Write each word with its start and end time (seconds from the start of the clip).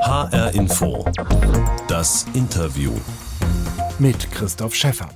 HR 0.00 0.54
Info. 0.54 1.04
Das 1.88 2.26
Interview. 2.34 2.92
Mit 3.98 4.30
Christoph 4.30 4.74
Schäffer. 4.74 5.08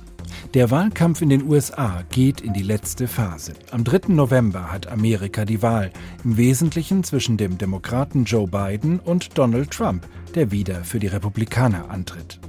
Der 0.53 0.71
Wahlkampf 0.71 1.21
in 1.21 1.29
den 1.29 1.47
USA 1.49 2.03
geht 2.09 2.41
in 2.41 2.53
die 2.53 2.63
letzte 2.63 3.07
Phase. 3.07 3.53
Am 3.71 3.83
3. 3.83 4.13
November 4.13 4.71
hat 4.71 4.87
Amerika 4.87 5.45
die 5.45 5.61
Wahl, 5.61 5.91
im 6.23 6.37
Wesentlichen 6.37 7.03
zwischen 7.03 7.37
dem 7.37 7.57
Demokraten 7.57 8.25
Joe 8.25 8.47
Biden 8.47 8.99
und 8.99 9.37
Donald 9.37 9.71
Trump, 9.71 10.07
der 10.35 10.51
wieder 10.51 10.83
für 10.83 10.99
die 10.99 11.07
Republikaner 11.07 11.89
antritt. 11.89 12.39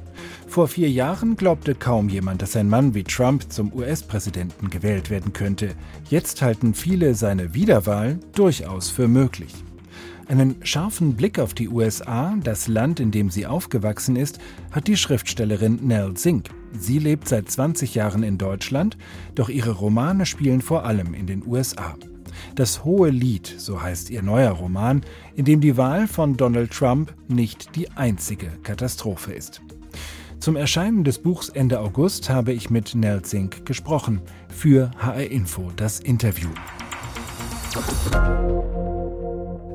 Vor 0.48 0.68
vier 0.68 0.90
Jahren 0.90 1.36
glaubte 1.36 1.74
kaum 1.74 2.08
jemand, 2.08 2.42
dass 2.42 2.56
ein 2.56 2.68
Mann 2.68 2.94
wie 2.94 3.04
Trump 3.04 3.52
zum 3.52 3.72
US-Präsidenten 3.72 4.70
gewählt 4.70 5.10
werden 5.10 5.32
könnte. 5.32 5.74
Jetzt 6.08 6.42
halten 6.42 6.74
viele 6.74 7.14
seine 7.14 7.54
Wiederwahl 7.54 8.18
durchaus 8.34 8.90
für 8.90 9.08
möglich. 9.08 9.52
Einen 10.28 10.56
scharfen 10.62 11.14
Blick 11.14 11.38
auf 11.38 11.54
die 11.54 11.68
USA, 11.68 12.34
das 12.42 12.68
Land, 12.68 13.00
in 13.00 13.10
dem 13.10 13.30
sie 13.30 13.46
aufgewachsen 13.46 14.16
ist, 14.16 14.38
hat 14.70 14.86
die 14.86 14.96
Schriftstellerin 14.96 15.80
Nell 15.82 16.14
Zink. 16.14 16.48
Sie 16.78 16.98
lebt 16.98 17.28
seit 17.28 17.50
20 17.50 17.94
Jahren 17.94 18.22
in 18.22 18.38
Deutschland, 18.38 18.96
doch 19.34 19.48
ihre 19.48 19.72
Romane 19.72 20.24
spielen 20.24 20.62
vor 20.62 20.84
allem 20.84 21.14
in 21.14 21.26
den 21.26 21.46
USA. 21.46 21.96
Das 22.54 22.84
Hohe 22.84 23.10
Lied, 23.10 23.54
so 23.58 23.82
heißt 23.82 24.10
ihr 24.10 24.22
neuer 24.22 24.52
Roman, 24.52 25.02
in 25.34 25.44
dem 25.44 25.60
die 25.60 25.76
Wahl 25.76 26.06
von 26.08 26.36
Donald 26.36 26.70
Trump 26.70 27.12
nicht 27.28 27.76
die 27.76 27.90
einzige 27.90 28.48
Katastrophe 28.62 29.32
ist. 29.32 29.60
Zum 30.38 30.56
Erscheinen 30.56 31.04
des 31.04 31.18
Buchs 31.18 31.50
Ende 31.50 31.78
August 31.78 32.28
habe 32.28 32.52
ich 32.52 32.68
mit 32.68 32.94
Nell 32.94 33.22
Zink 33.22 33.64
gesprochen. 33.64 34.20
Für 34.48 34.90
HR 34.98 35.30
Info 35.30 35.70
das 35.76 36.00
Interview. 36.00 36.48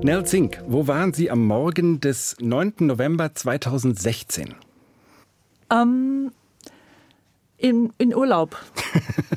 Nell 0.04 0.26
Zink, 0.26 0.62
wo 0.68 0.88
waren 0.88 1.14
Sie 1.14 1.32
am 1.32 1.46
Morgen 1.46 2.00
des 2.00 2.36
9. 2.40 2.74
November 2.80 3.34
2016? 3.34 4.56
Ähm, 5.72 6.32
in, 7.58 7.92
in 7.98 8.16
Urlaub. 8.16 8.56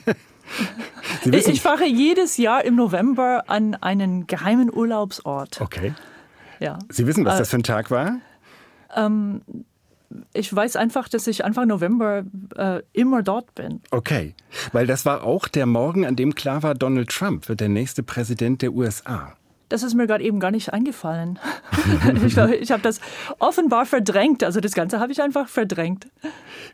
ich 1.25 1.61
fahre 1.63 1.87
jedes 1.87 2.37
Jahr 2.37 2.65
im 2.65 2.77
November 2.77 3.45
an 3.49 3.75
einen 3.75 4.27
geheimen 4.27 4.73
Urlaubsort. 4.73 5.61
Okay. 5.61 5.95
Ja. 6.61 6.79
Sie 6.91 7.07
wissen, 7.07 7.25
was 7.25 7.37
äh, 7.37 7.39
das 7.39 7.51
für 7.51 7.57
ein 7.57 7.63
Tag 7.63 7.91
war? 7.91 8.21
Ähm, 8.95 9.41
ich 10.33 10.55
weiß 10.55 10.77
einfach, 10.77 11.09
dass 11.09 11.27
ich 11.27 11.45
Anfang 11.45 11.69
November 11.69 12.25
äh, 12.57 12.83
immer 12.93 13.23
dort 13.23 13.55
bin. 13.55 13.81
Okay, 13.91 14.35
weil 14.73 14.87
das 14.87 15.07
war 15.07 15.23
auch 15.23 15.49
der 15.49 15.67
Morgen, 15.67 16.05
an 16.05 16.17
dem 16.17 16.35
klar 16.35 16.63
war, 16.63 16.75
Donald 16.75 17.09
Trump 17.09 17.49
wird 17.49 17.61
der 17.61 17.69
nächste 17.69 18.03
Präsident 18.03 18.63
der 18.63 18.73
USA. 18.73 19.37
Das 19.71 19.85
ist 19.85 19.95
mir 19.95 20.09
gerade 20.09 20.25
eben 20.25 20.41
gar 20.41 20.51
nicht 20.51 20.73
eingefallen. 20.73 21.39
ich, 22.27 22.37
ich 22.37 22.71
habe 22.73 22.83
das 22.83 23.01
offenbar 23.39 23.87
verdrängt. 23.87 24.43
Also 24.43 24.61
das 24.61 24.73
Ganze 24.73 24.99
habe 24.99 25.13
ich 25.13 25.23
einfach 25.23 25.49
verdrängt. 25.49 26.09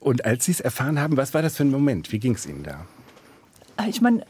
Und 0.00 0.24
als 0.24 0.46
Sie 0.46 0.52
es 0.52 0.60
erfahren 0.60 0.98
haben, 0.98 1.16
was 1.18 1.34
war 1.34 1.42
das 1.42 1.58
für 1.58 1.64
ein 1.64 1.70
Moment? 1.70 2.10
Wie 2.10 2.18
ging 2.18 2.34
es 2.34 2.46
Ihnen 2.46 2.62
da? 2.62 2.86
Ich 3.86 4.00
meine, 4.00 4.24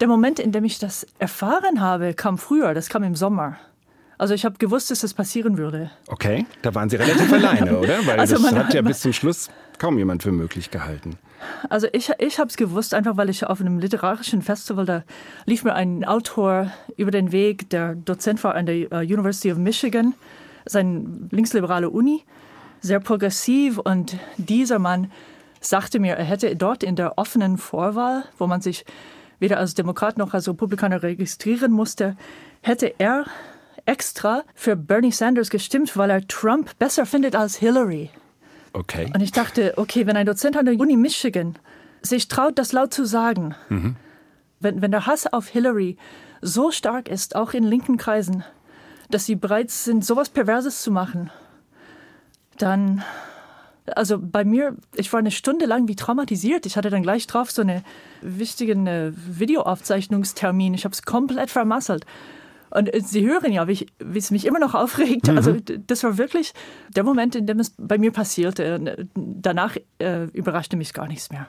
der 0.00 0.08
Moment, 0.08 0.38
in 0.38 0.52
dem 0.52 0.64
ich 0.64 0.78
das 0.78 1.06
erfahren 1.18 1.80
habe, 1.80 2.12
kam 2.12 2.36
früher. 2.36 2.74
Das 2.74 2.90
kam 2.90 3.02
im 3.04 3.16
Sommer. 3.16 3.56
Also 4.20 4.34
ich 4.34 4.44
habe 4.44 4.58
gewusst, 4.58 4.90
dass 4.90 5.00
das 5.00 5.14
passieren 5.14 5.56
würde. 5.56 5.90
Okay, 6.06 6.44
da 6.60 6.74
waren 6.74 6.90
Sie 6.90 6.96
relativ 6.96 7.32
alleine, 7.32 7.78
oder? 7.78 8.06
Weil 8.06 8.20
also 8.20 8.36
das 8.36 8.52
hat 8.52 8.74
ja 8.74 8.82
bis 8.82 9.00
zum 9.00 9.14
Schluss 9.14 9.48
kaum 9.78 9.96
jemand 9.96 10.22
für 10.22 10.30
möglich 10.30 10.70
gehalten. 10.70 11.16
Also 11.70 11.86
ich, 11.94 12.12
ich 12.18 12.38
habe 12.38 12.50
es 12.50 12.58
gewusst, 12.58 12.92
einfach 12.92 13.16
weil 13.16 13.30
ich 13.30 13.46
auf 13.46 13.62
einem 13.62 13.78
literarischen 13.78 14.42
Festival, 14.42 14.84
da 14.84 15.04
lief 15.46 15.64
mir 15.64 15.72
ein 15.72 16.04
Autor 16.04 16.70
über 16.98 17.10
den 17.10 17.32
Weg, 17.32 17.70
der 17.70 17.94
Dozent 17.94 18.44
war 18.44 18.56
an 18.56 18.66
der 18.66 18.92
äh, 18.92 18.98
University 18.98 19.50
of 19.52 19.56
Michigan, 19.56 20.12
sein 20.66 21.30
linksliberale 21.30 21.88
Uni, 21.88 22.22
sehr 22.82 23.00
progressiv 23.00 23.78
und 23.78 24.18
dieser 24.36 24.78
Mann 24.78 25.10
sagte 25.62 25.98
mir, 25.98 26.16
er 26.16 26.24
hätte 26.24 26.54
dort 26.56 26.82
in 26.82 26.94
der 26.94 27.16
offenen 27.16 27.56
Vorwahl, 27.56 28.24
wo 28.36 28.46
man 28.46 28.60
sich 28.60 28.84
weder 29.38 29.56
als 29.56 29.72
Demokrat 29.72 30.18
noch 30.18 30.34
als 30.34 30.46
Republikaner 30.46 31.02
registrieren 31.02 31.72
musste, 31.72 32.18
hätte 32.60 32.92
er 32.98 33.24
extra 33.86 34.42
für 34.54 34.76
Bernie 34.76 35.12
Sanders 35.12 35.50
gestimmt, 35.50 35.96
weil 35.96 36.10
er 36.10 36.26
Trump 36.26 36.78
besser 36.78 37.06
findet 37.06 37.34
als 37.34 37.56
Hillary. 37.56 38.10
Okay. 38.72 39.10
Und 39.14 39.20
ich 39.20 39.32
dachte, 39.32 39.74
okay, 39.76 40.06
wenn 40.06 40.16
ein 40.16 40.26
Dozent 40.26 40.56
an 40.56 40.66
der 40.66 40.78
Uni 40.78 40.96
Michigan 40.96 41.56
sich 42.02 42.28
traut, 42.28 42.58
das 42.58 42.72
laut 42.72 42.94
zu 42.94 43.04
sagen, 43.04 43.54
mhm. 43.68 43.96
wenn, 44.60 44.80
wenn 44.80 44.90
der 44.90 45.06
Hass 45.06 45.26
auf 45.26 45.48
Hillary 45.48 45.96
so 46.40 46.70
stark 46.70 47.08
ist, 47.08 47.36
auch 47.36 47.52
in 47.52 47.64
linken 47.64 47.96
Kreisen, 47.96 48.44
dass 49.10 49.26
sie 49.26 49.34
bereit 49.34 49.70
sind, 49.70 50.04
sowas 50.04 50.28
Perverses 50.28 50.82
zu 50.82 50.90
machen, 50.90 51.30
dann, 52.56 53.02
also 53.96 54.18
bei 54.20 54.44
mir, 54.44 54.76
ich 54.94 55.12
war 55.12 55.18
eine 55.18 55.30
Stunde 55.30 55.66
lang 55.66 55.88
wie 55.88 55.96
traumatisiert. 55.96 56.66
Ich 56.66 56.76
hatte 56.76 56.90
dann 56.90 57.02
gleich 57.02 57.26
drauf 57.26 57.50
so 57.50 57.62
einen 57.62 57.84
wichtigen 58.20 58.86
Videoaufzeichnungstermin. 58.86 60.74
Ich 60.74 60.84
habe 60.84 60.92
es 60.92 61.02
komplett 61.02 61.50
vermasselt. 61.50 62.06
Und 62.70 62.92
äh, 62.94 63.00
Sie 63.00 63.26
hören 63.26 63.52
ja, 63.52 63.68
wie, 63.68 63.86
wie 63.98 64.18
es 64.18 64.30
mich 64.30 64.46
immer 64.46 64.58
noch 64.58 64.74
aufregt. 64.74 65.28
Mhm. 65.28 65.36
Also 65.36 65.56
das 65.86 66.02
war 66.04 66.18
wirklich 66.18 66.52
der 66.94 67.04
Moment, 67.04 67.34
in 67.36 67.46
dem 67.46 67.60
es 67.60 67.74
bei 67.76 67.98
mir 67.98 68.12
passierte. 68.12 68.64
Äh, 68.64 69.04
danach 69.14 69.76
äh, 69.98 70.24
überraschte 70.32 70.76
mich 70.76 70.92
gar 70.92 71.08
nichts 71.08 71.30
mehr. 71.30 71.48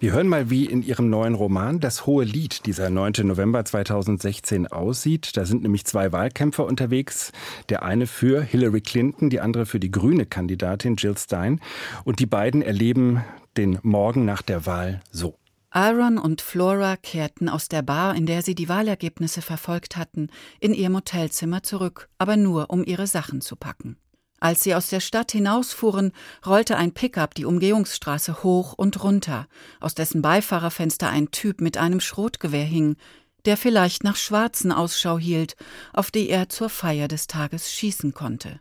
Wir 0.00 0.12
hören 0.12 0.28
mal, 0.28 0.50
wie 0.50 0.64
in 0.64 0.82
Ihrem 0.82 1.10
neuen 1.10 1.34
Roman 1.34 1.80
das 1.80 2.06
hohe 2.06 2.24
Lied 2.24 2.66
dieser 2.66 2.90
9. 2.90 3.12
November 3.24 3.64
2016 3.64 4.66
aussieht. 4.66 5.36
Da 5.36 5.44
sind 5.44 5.62
nämlich 5.62 5.84
zwei 5.84 6.12
Wahlkämpfer 6.12 6.64
unterwegs. 6.64 7.32
Der 7.68 7.82
eine 7.82 8.06
für 8.06 8.42
Hillary 8.42 8.80
Clinton, 8.80 9.30
die 9.30 9.40
andere 9.40 9.66
für 9.66 9.80
die 9.80 9.90
grüne 9.90 10.26
Kandidatin 10.26 10.96
Jill 10.96 11.18
Stein. 11.18 11.60
Und 12.04 12.18
die 12.18 12.26
beiden 12.26 12.62
erleben 12.62 13.22
den 13.56 13.78
Morgen 13.82 14.24
nach 14.24 14.42
der 14.42 14.66
Wahl 14.66 15.00
so. 15.10 15.34
Aaron 15.70 16.16
und 16.16 16.40
Flora 16.40 16.96
kehrten 16.96 17.48
aus 17.48 17.68
der 17.68 17.82
Bar, 17.82 18.14
in 18.16 18.24
der 18.24 18.42
sie 18.42 18.54
die 18.54 18.70
Wahlergebnisse 18.70 19.42
verfolgt 19.42 19.96
hatten, 19.96 20.28
in 20.60 20.72
ihr 20.72 20.88
Motelzimmer 20.88 21.62
zurück, 21.62 22.08
aber 22.16 22.36
nur 22.36 22.70
um 22.70 22.84
ihre 22.84 23.06
Sachen 23.06 23.42
zu 23.42 23.54
packen. 23.54 23.98
Als 24.40 24.62
sie 24.62 24.74
aus 24.74 24.88
der 24.88 25.00
Stadt 25.00 25.32
hinausfuhren, 25.32 26.12
rollte 26.46 26.76
ein 26.76 26.94
Pickup 26.94 27.34
die 27.34 27.44
Umgehungsstraße 27.44 28.42
hoch 28.42 28.72
und 28.72 29.02
runter, 29.02 29.46
aus 29.80 29.94
dessen 29.94 30.22
Beifahrerfenster 30.22 31.10
ein 31.10 31.32
Typ 31.32 31.60
mit 31.60 31.76
einem 31.76 32.00
Schrotgewehr 32.00 32.64
hing, 32.64 32.96
der 33.44 33.56
vielleicht 33.56 34.04
nach 34.04 34.16
Schwarzen 34.16 34.72
Ausschau 34.72 35.18
hielt, 35.18 35.56
auf 35.92 36.10
die 36.10 36.30
er 36.30 36.48
zur 36.48 36.70
Feier 36.70 37.08
des 37.08 37.26
Tages 37.26 37.72
schießen 37.72 38.14
konnte. 38.14 38.60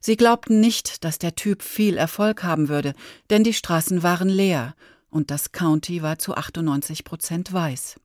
Sie 0.00 0.16
glaubten 0.16 0.60
nicht, 0.60 1.04
dass 1.04 1.18
der 1.18 1.34
Typ 1.34 1.62
viel 1.62 1.96
Erfolg 1.96 2.44
haben 2.44 2.68
würde, 2.68 2.92
denn 3.30 3.42
die 3.42 3.54
Straßen 3.54 4.02
waren 4.02 4.28
leer 4.28 4.74
und 5.10 5.30
das 5.30 5.52
County 5.52 6.02
war 6.02 6.18
zu 6.18 6.34
98 6.34 7.04
Prozent 7.04 7.52
weiß. 7.52 7.96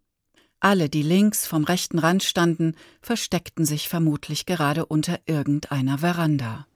Alle, 0.60 0.90
die 0.90 1.02
links 1.02 1.48
vom 1.48 1.64
rechten 1.64 1.98
Rand 1.98 2.24
standen, 2.24 2.76
versteckten 3.02 3.66
sich 3.66 3.90
vermutlich 3.90 4.46
gerade 4.46 4.86
unter 4.86 5.20
irgendeiner 5.26 5.98
Veranda. 5.98 6.68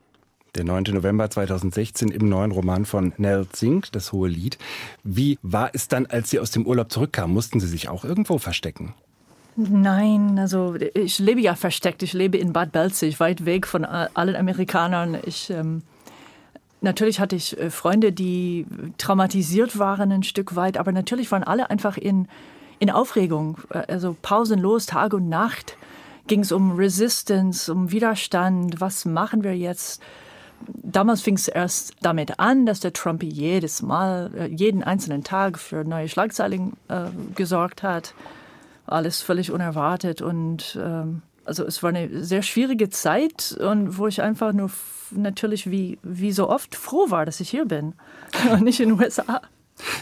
Der 0.55 0.63
9. 0.63 0.85
November 0.93 1.29
2016 1.29 2.09
im 2.09 2.29
neuen 2.29 2.51
Roman 2.51 2.85
von 2.85 3.13
Nell 3.17 3.45
Zink, 3.51 3.91
Das 3.91 4.11
Hohe 4.11 4.29
Lied. 4.29 4.57
Wie 5.03 5.37
war 5.41 5.69
es 5.73 5.87
dann, 5.87 6.05
als 6.05 6.29
Sie 6.29 6.39
aus 6.39 6.49
dem 6.49 6.65
Urlaub 6.65 6.91
zurückkamen? 6.91 7.33
Mussten 7.33 7.59
Sie 7.59 7.67
sich 7.67 7.89
auch 7.89 8.05
irgendwo 8.05 8.37
verstecken? 8.37 8.93
Nein, 9.57 10.39
also 10.39 10.75
ich 10.75 11.19
lebe 11.19 11.41
ja 11.41 11.55
versteckt. 11.55 12.03
Ich 12.03 12.13
lebe 12.13 12.37
in 12.37 12.53
Bad 12.53 12.71
Belzig, 12.71 13.19
weit 13.19 13.45
weg 13.45 13.67
von 13.67 13.85
allen 13.85 14.35
Amerikanern. 14.35 15.17
Ich 15.25 15.49
ähm, 15.49 15.83
Natürlich 16.81 17.19
hatte 17.19 17.35
ich 17.35 17.59
äh, 17.59 17.69
Freunde, 17.69 18.11
die 18.11 18.65
traumatisiert 18.97 19.79
waren 19.79 20.11
ein 20.11 20.23
Stück 20.23 20.55
weit, 20.55 20.77
aber 20.77 20.91
natürlich 20.91 21.31
waren 21.31 21.43
alle 21.43 21.69
einfach 21.69 21.97
in, 21.97 22.27
in 22.79 22.89
Aufregung. 22.89 23.59
Äh, 23.69 23.83
also 23.87 24.15
pausenlos, 24.21 24.85
Tag 24.85 25.13
und 25.13 25.29
Nacht 25.29 25.77
ging 26.27 26.41
es 26.41 26.51
um 26.51 26.75
Resistance, 26.75 27.71
um 27.71 27.91
Widerstand. 27.91 28.81
Was 28.81 29.05
machen 29.05 29.43
wir 29.43 29.55
jetzt? 29.55 30.01
Damals 30.67 31.21
fing 31.21 31.35
es 31.35 31.47
erst 31.47 31.93
damit 32.01 32.39
an, 32.39 32.65
dass 32.65 32.79
der 32.79 32.93
Trump 32.93 33.23
jedes 33.23 33.81
Mal, 33.81 34.31
äh, 34.37 34.45
jeden 34.47 34.83
einzelnen 34.83 35.23
Tag 35.23 35.59
für 35.59 35.83
neue 35.83 36.09
Schlagzeilen 36.09 36.73
äh, 36.87 37.05
gesorgt 37.35 37.83
hat. 37.83 38.13
Alles 38.87 39.21
völlig 39.21 39.51
unerwartet 39.51 40.21
und 40.21 40.77
ähm, 40.81 41.23
also 41.45 41.63
es 41.65 41.81
war 41.83 41.89
eine 41.89 42.23
sehr 42.23 42.41
schwierige 42.41 42.89
Zeit 42.89 43.57
und 43.59 43.97
wo 43.97 44.07
ich 44.07 44.21
einfach 44.21 44.53
nur 44.53 44.71
natürlich 45.11 45.69
wie, 45.69 45.97
wie 46.03 46.31
so 46.31 46.49
oft 46.49 46.75
froh 46.75 47.09
war, 47.09 47.25
dass 47.25 47.39
ich 47.39 47.49
hier 47.49 47.65
bin 47.65 47.93
und 48.51 48.63
nicht 48.63 48.79
in 48.79 48.89
den 48.89 48.99
USA. 48.99 49.41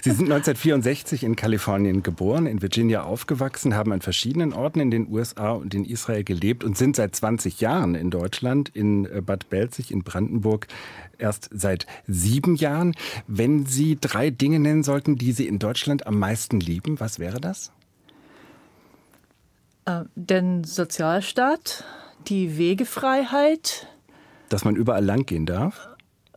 Sie 0.04 0.12
sind 0.12 0.32
1964 0.32 1.24
in 1.24 1.36
Kalifornien 1.36 2.04
geboren, 2.04 2.46
in 2.46 2.62
Virginia 2.62 3.04
aufgewachsen, 3.04 3.74
haben 3.74 3.92
an 3.92 4.02
verschiedenen 4.02 4.54
Orten 4.54 4.80
in 4.80 4.92
den 4.92 5.12
USA 5.12 5.52
und 5.54 5.74
in 5.74 5.84
Israel 5.84 6.24
gelebt 6.24 6.64
und 6.64 6.78
sind 6.78 6.96
seit 6.96 7.16
20 7.16 7.60
Jahren 7.60 7.96
in 7.96 8.12
Deutschland, 8.12 8.70
in 8.70 9.06
äh, 9.06 9.22
Bad 9.22 9.50
Belzig, 9.50 9.92
in 9.92 10.04
Brandenburg, 10.04 10.68
erst 11.18 11.50
seit 11.52 11.88
sieben 12.06 12.56
Jahren. 12.56 12.94
Wenn 13.26 13.66
Sie 13.66 13.98
drei 14.00 14.30
Dinge 14.30 14.60
nennen 14.60 14.84
sollten, 14.84 15.16
die 15.16 15.32
Sie 15.32 15.48
in 15.48 15.58
Deutschland 15.58 16.06
am 16.06 16.20
meisten 16.20 16.60
lieben, 16.60 17.00
was 17.00 17.18
wäre 17.18 17.42
das? 17.42 17.72
Äh, 19.86 20.04
den 20.16 20.64
Sozialstaat, 20.64 21.84
die 22.28 22.58
Wegefreiheit, 22.58 23.88
Dass 24.50 24.66
man 24.66 24.76
überall 24.76 25.04
lang 25.04 25.26
gehen 25.26 25.46
darf? 25.46 25.90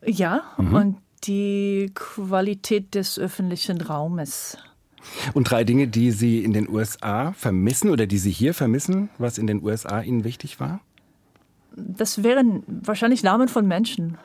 Ja, 0.05 0.43
mhm. 0.57 0.75
und 0.75 0.97
die 1.25 1.91
Qualität 1.95 2.95
des 2.95 3.19
öffentlichen 3.19 3.81
Raumes. 3.81 4.57
Und 5.35 5.51
drei 5.51 5.65
Dinge, 5.65 5.87
die 5.87 6.11
Sie 6.11 6.43
in 6.43 6.53
den 6.53 6.69
USA 6.69 7.33
vermissen 7.33 7.91
oder 7.91 8.07
die 8.07 8.19
Sie 8.19 8.31
hier 8.31 8.55
vermissen, 8.55 9.09
was 9.19 9.39
in 9.39 9.47
den 9.47 9.63
USA 9.63 10.01
Ihnen 10.01 10.25
wichtig 10.25 10.59
war? 10.59 10.81
Das 11.77 12.23
wären 12.23 12.63
wahrscheinlich 12.67 13.23
Namen 13.23 13.49
von 13.49 13.67
Menschen. 13.67 14.19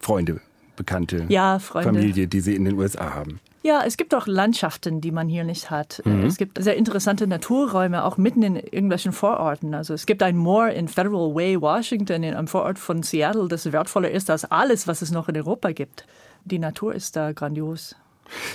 Freunde, 0.00 0.40
Bekannte, 0.76 1.26
ja, 1.28 1.58
Freunde. 1.58 1.92
Familie, 1.92 2.28
die 2.28 2.40
Sie 2.40 2.54
in 2.54 2.64
den 2.64 2.78
USA 2.78 3.14
haben. 3.14 3.40
Ja, 3.62 3.82
es 3.86 3.96
gibt 3.96 4.14
auch 4.14 4.26
Landschaften, 4.26 5.00
die 5.00 5.12
man 5.12 5.28
hier 5.28 5.44
nicht 5.44 5.70
hat. 5.70 6.02
Mhm. 6.04 6.24
Es 6.24 6.36
gibt 6.36 6.62
sehr 6.62 6.76
interessante 6.76 7.26
Naturräume, 7.26 8.04
auch 8.04 8.16
mitten 8.16 8.42
in 8.42 8.56
irgendwelchen 8.56 9.12
Vororten. 9.12 9.74
Also 9.74 9.94
es 9.94 10.06
gibt 10.06 10.22
ein 10.22 10.36
Moor 10.36 10.70
in 10.70 10.88
Federal 10.88 11.34
Way, 11.34 11.60
Washington, 11.60 12.24
in 12.24 12.34
einem 12.34 12.48
Vorort 12.48 12.78
von 12.78 13.02
Seattle, 13.02 13.46
das 13.48 13.70
wertvoller 13.70 14.10
ist 14.10 14.30
als 14.30 14.44
alles, 14.44 14.88
was 14.88 15.02
es 15.02 15.12
noch 15.12 15.28
in 15.28 15.36
Europa 15.36 15.70
gibt. 15.70 16.06
Die 16.44 16.58
Natur 16.58 16.94
ist 16.94 17.14
da 17.14 17.32
grandios. 17.32 17.94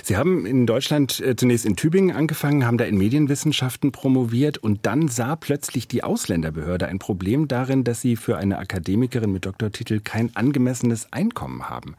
Sie 0.02 0.16
haben 0.16 0.46
in 0.46 0.66
Deutschland 0.66 1.20
äh, 1.20 1.36
zunächst 1.36 1.64
in 1.64 1.76
Tübingen 1.76 2.14
angefangen, 2.14 2.66
haben 2.66 2.78
da 2.78 2.84
in 2.84 2.98
Medienwissenschaften 2.98 3.92
promoviert 3.92 4.58
und 4.58 4.86
dann 4.86 5.08
sah 5.08 5.36
plötzlich 5.36 5.88
die 5.88 6.02
Ausländerbehörde 6.02 6.86
ein 6.88 6.98
Problem 6.98 7.48
darin, 7.48 7.84
dass 7.84 8.00
Sie 8.00 8.16
für 8.16 8.36
eine 8.36 8.58
Akademikerin 8.58 9.30
mit 9.30 9.46
Doktortitel 9.46 10.00
kein 10.00 10.34
angemessenes 10.34 11.12
Einkommen 11.12 11.68
haben. 11.70 11.94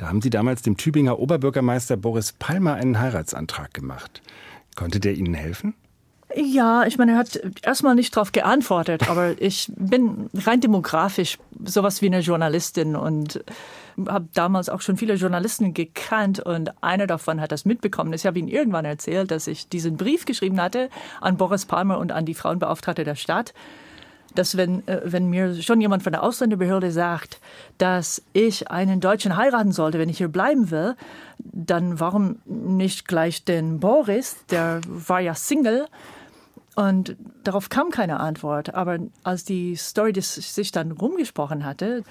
Da 0.00 0.08
haben 0.08 0.22
Sie 0.22 0.30
damals 0.30 0.62
dem 0.62 0.78
Tübinger 0.78 1.18
Oberbürgermeister 1.18 1.98
Boris 1.98 2.32
Palmer 2.32 2.72
einen 2.72 2.98
Heiratsantrag 2.98 3.74
gemacht. 3.74 4.22
Konnte 4.74 4.98
der 4.98 5.12
Ihnen 5.12 5.34
helfen? 5.34 5.74
Ja, 6.34 6.84
ich 6.86 6.96
meine, 6.96 7.12
er 7.12 7.18
hat 7.18 7.38
erstmal 7.62 7.94
nicht 7.94 8.16
darauf 8.16 8.32
geantwortet, 8.32 9.10
aber 9.10 9.34
ich 9.42 9.70
bin 9.76 10.30
rein 10.32 10.62
demografisch 10.62 11.36
sowas 11.62 12.00
wie 12.00 12.06
eine 12.06 12.20
Journalistin 12.20 12.96
und 12.96 13.44
habe 14.08 14.26
damals 14.32 14.70
auch 14.70 14.80
schon 14.80 14.96
viele 14.96 15.16
Journalisten 15.16 15.74
gekannt 15.74 16.40
und 16.40 16.82
einer 16.82 17.06
davon 17.06 17.38
hat 17.38 17.52
das 17.52 17.66
mitbekommen. 17.66 18.14
Ich 18.14 18.24
habe 18.24 18.38
ihm 18.38 18.48
irgendwann 18.48 18.86
erzählt, 18.86 19.30
dass 19.30 19.46
ich 19.46 19.68
diesen 19.68 19.98
Brief 19.98 20.24
geschrieben 20.24 20.62
hatte 20.62 20.88
an 21.20 21.36
Boris 21.36 21.66
Palmer 21.66 21.98
und 21.98 22.10
an 22.10 22.24
die 22.24 22.32
Frauenbeauftragte 22.32 23.04
der 23.04 23.16
Stadt, 23.16 23.52
dass 24.34 24.56
wenn, 24.56 24.86
äh, 24.86 25.00
wenn 25.04 25.28
mir 25.28 25.60
schon 25.62 25.80
jemand 25.80 26.02
von 26.02 26.12
der 26.12 26.22
Ausländerbehörde 26.22 26.90
sagt, 26.90 27.40
dass 27.78 28.22
ich 28.32 28.70
einen 28.70 29.00
Deutschen 29.00 29.36
heiraten 29.36 29.72
sollte, 29.72 29.98
wenn 29.98 30.08
ich 30.08 30.18
hier 30.18 30.28
bleiben 30.28 30.70
will, 30.70 30.96
dann 31.38 32.00
warum 32.00 32.40
nicht 32.44 33.08
gleich 33.08 33.44
den 33.44 33.80
Boris, 33.80 34.36
der 34.50 34.80
war 34.86 35.20
ja 35.20 35.34
Single. 35.34 35.86
Und 36.76 37.16
darauf 37.44 37.68
kam 37.68 37.90
keine 37.90 38.20
Antwort. 38.20 38.74
Aber 38.74 38.98
als 39.24 39.44
die 39.44 39.76
Story 39.76 40.12
sich 40.20 40.72
dann 40.72 40.92
rumgesprochen 40.92 41.64
hatte, 41.64 42.04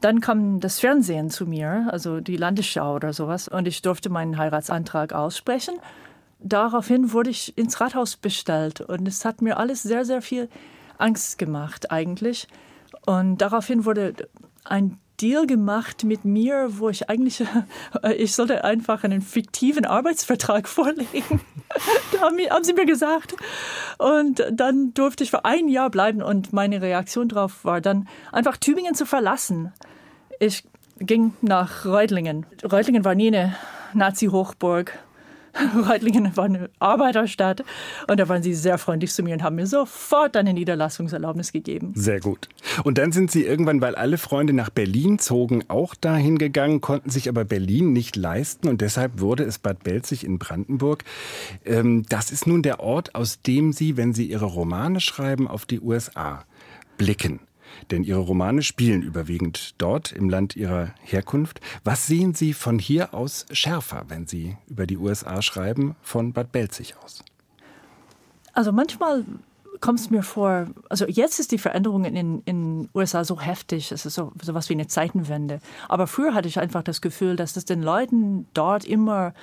dann 0.00 0.20
kam 0.20 0.58
das 0.58 0.80
Fernsehen 0.80 1.30
zu 1.30 1.46
mir, 1.46 1.86
also 1.90 2.20
die 2.20 2.36
Landesschau 2.36 2.96
oder 2.96 3.12
sowas, 3.12 3.46
und 3.46 3.68
ich 3.68 3.82
durfte 3.82 4.10
meinen 4.10 4.36
Heiratsantrag 4.36 5.12
aussprechen. 5.12 5.74
Daraufhin 6.40 7.12
wurde 7.12 7.30
ich 7.30 7.56
ins 7.56 7.80
Rathaus 7.80 8.16
bestellt 8.16 8.80
und 8.80 9.06
es 9.06 9.24
hat 9.24 9.42
mir 9.42 9.58
alles 9.58 9.84
sehr, 9.84 10.04
sehr 10.04 10.20
viel 10.20 10.48
Angst 11.02 11.38
gemacht 11.38 11.90
eigentlich. 11.90 12.48
Und 13.06 13.38
daraufhin 13.38 13.84
wurde 13.84 14.14
ein 14.64 14.98
Deal 15.20 15.46
gemacht 15.46 16.04
mit 16.04 16.24
mir, 16.24 16.78
wo 16.78 16.88
ich 16.88 17.08
eigentlich, 17.08 17.44
ich 18.16 18.34
sollte 18.34 18.64
einfach 18.64 19.04
einen 19.04 19.22
fiktiven 19.22 19.84
Arbeitsvertrag 19.84 20.68
vorlegen. 20.68 21.40
haben 22.20 22.64
sie 22.64 22.72
mir 22.72 22.86
gesagt. 22.86 23.34
Und 23.98 24.44
dann 24.50 24.94
durfte 24.94 25.24
ich 25.24 25.30
für 25.30 25.44
ein 25.44 25.68
Jahr 25.68 25.90
bleiben 25.90 26.22
und 26.22 26.52
meine 26.52 26.82
Reaktion 26.82 27.28
darauf 27.28 27.64
war 27.64 27.80
dann 27.80 28.08
einfach 28.32 28.56
Tübingen 28.56 28.94
zu 28.94 29.06
verlassen. 29.06 29.72
Ich 30.40 30.64
ging 30.98 31.34
nach 31.40 31.84
Reutlingen. 31.84 32.46
Reutlingen 32.64 33.04
war 33.04 33.14
nie 33.14 33.28
eine 33.28 33.56
Nazi-Hochburg. 33.94 34.98
Reutlingen 35.88 36.36
war 36.36 36.44
eine 36.44 36.70
Arbeiterstadt 36.78 37.64
und 38.08 38.18
da 38.18 38.28
waren 38.28 38.42
sie 38.42 38.54
sehr 38.54 38.78
freundlich 38.78 39.12
zu 39.12 39.22
mir 39.22 39.34
und 39.34 39.42
haben 39.42 39.56
mir 39.56 39.66
sofort 39.66 40.36
eine 40.36 40.52
Niederlassungserlaubnis 40.54 41.52
gegeben. 41.52 41.92
Sehr 41.94 42.20
gut. 42.20 42.48
Und 42.84 42.98
dann 42.98 43.12
sind 43.12 43.30
Sie 43.30 43.44
irgendwann, 43.44 43.80
weil 43.80 43.94
alle 43.94 44.18
Freunde 44.18 44.52
nach 44.52 44.70
Berlin 44.70 45.18
zogen, 45.18 45.64
auch 45.68 45.94
dahin 45.94 46.38
gegangen, 46.38 46.80
konnten 46.80 47.10
sich 47.10 47.28
aber 47.28 47.44
Berlin 47.44 47.92
nicht 47.92 48.16
leisten 48.16 48.68
und 48.68 48.80
deshalb 48.80 49.20
wurde 49.20 49.44
es 49.44 49.58
Bad 49.58 49.82
Belzig 49.84 50.24
in 50.24 50.38
Brandenburg. 50.38 51.04
Ähm, 51.64 52.04
das 52.08 52.30
ist 52.30 52.46
nun 52.46 52.62
der 52.62 52.80
Ort, 52.80 53.14
aus 53.14 53.42
dem 53.42 53.72
Sie, 53.72 53.96
wenn 53.96 54.14
Sie 54.14 54.26
Ihre 54.26 54.46
Romane 54.46 55.00
schreiben, 55.00 55.48
auf 55.48 55.66
die 55.66 55.80
USA 55.80 56.44
blicken. 56.96 57.40
Denn 57.90 58.04
Ihre 58.04 58.20
Romane 58.20 58.62
spielen 58.62 59.02
überwiegend 59.02 59.74
dort 59.78 60.12
im 60.12 60.28
Land 60.28 60.56
Ihrer 60.56 60.94
Herkunft. 61.02 61.60
Was 61.84 62.06
sehen 62.06 62.34
Sie 62.34 62.52
von 62.52 62.78
hier 62.78 63.14
aus 63.14 63.46
schärfer, 63.52 64.04
wenn 64.08 64.26
Sie 64.26 64.56
über 64.68 64.86
die 64.86 64.98
USA 64.98 65.42
schreiben, 65.42 65.96
von 66.02 66.32
Bad 66.32 66.52
Belzig 66.52 66.96
aus? 67.02 67.24
Also 68.52 68.72
manchmal 68.72 69.24
kommt 69.80 69.98
es 69.98 70.10
mir 70.10 70.22
vor, 70.22 70.68
also 70.88 71.06
jetzt 71.06 71.40
ist 71.40 71.52
die 71.52 71.58
Veränderung 71.58 72.04
in 72.04 72.42
den 72.44 72.88
USA 72.94 73.24
so 73.24 73.40
heftig, 73.40 73.90
es 73.92 74.06
ist 74.06 74.14
so 74.14 74.32
was 74.34 74.68
wie 74.68 74.74
eine 74.74 74.86
Zeitenwende. 74.86 75.60
Aber 75.88 76.06
früher 76.06 76.34
hatte 76.34 76.48
ich 76.48 76.60
einfach 76.60 76.82
das 76.82 77.00
Gefühl, 77.00 77.36
dass 77.36 77.56
es 77.56 77.64
den 77.64 77.82
Leuten 77.82 78.46
dort 78.54 78.84
immer 78.84 79.34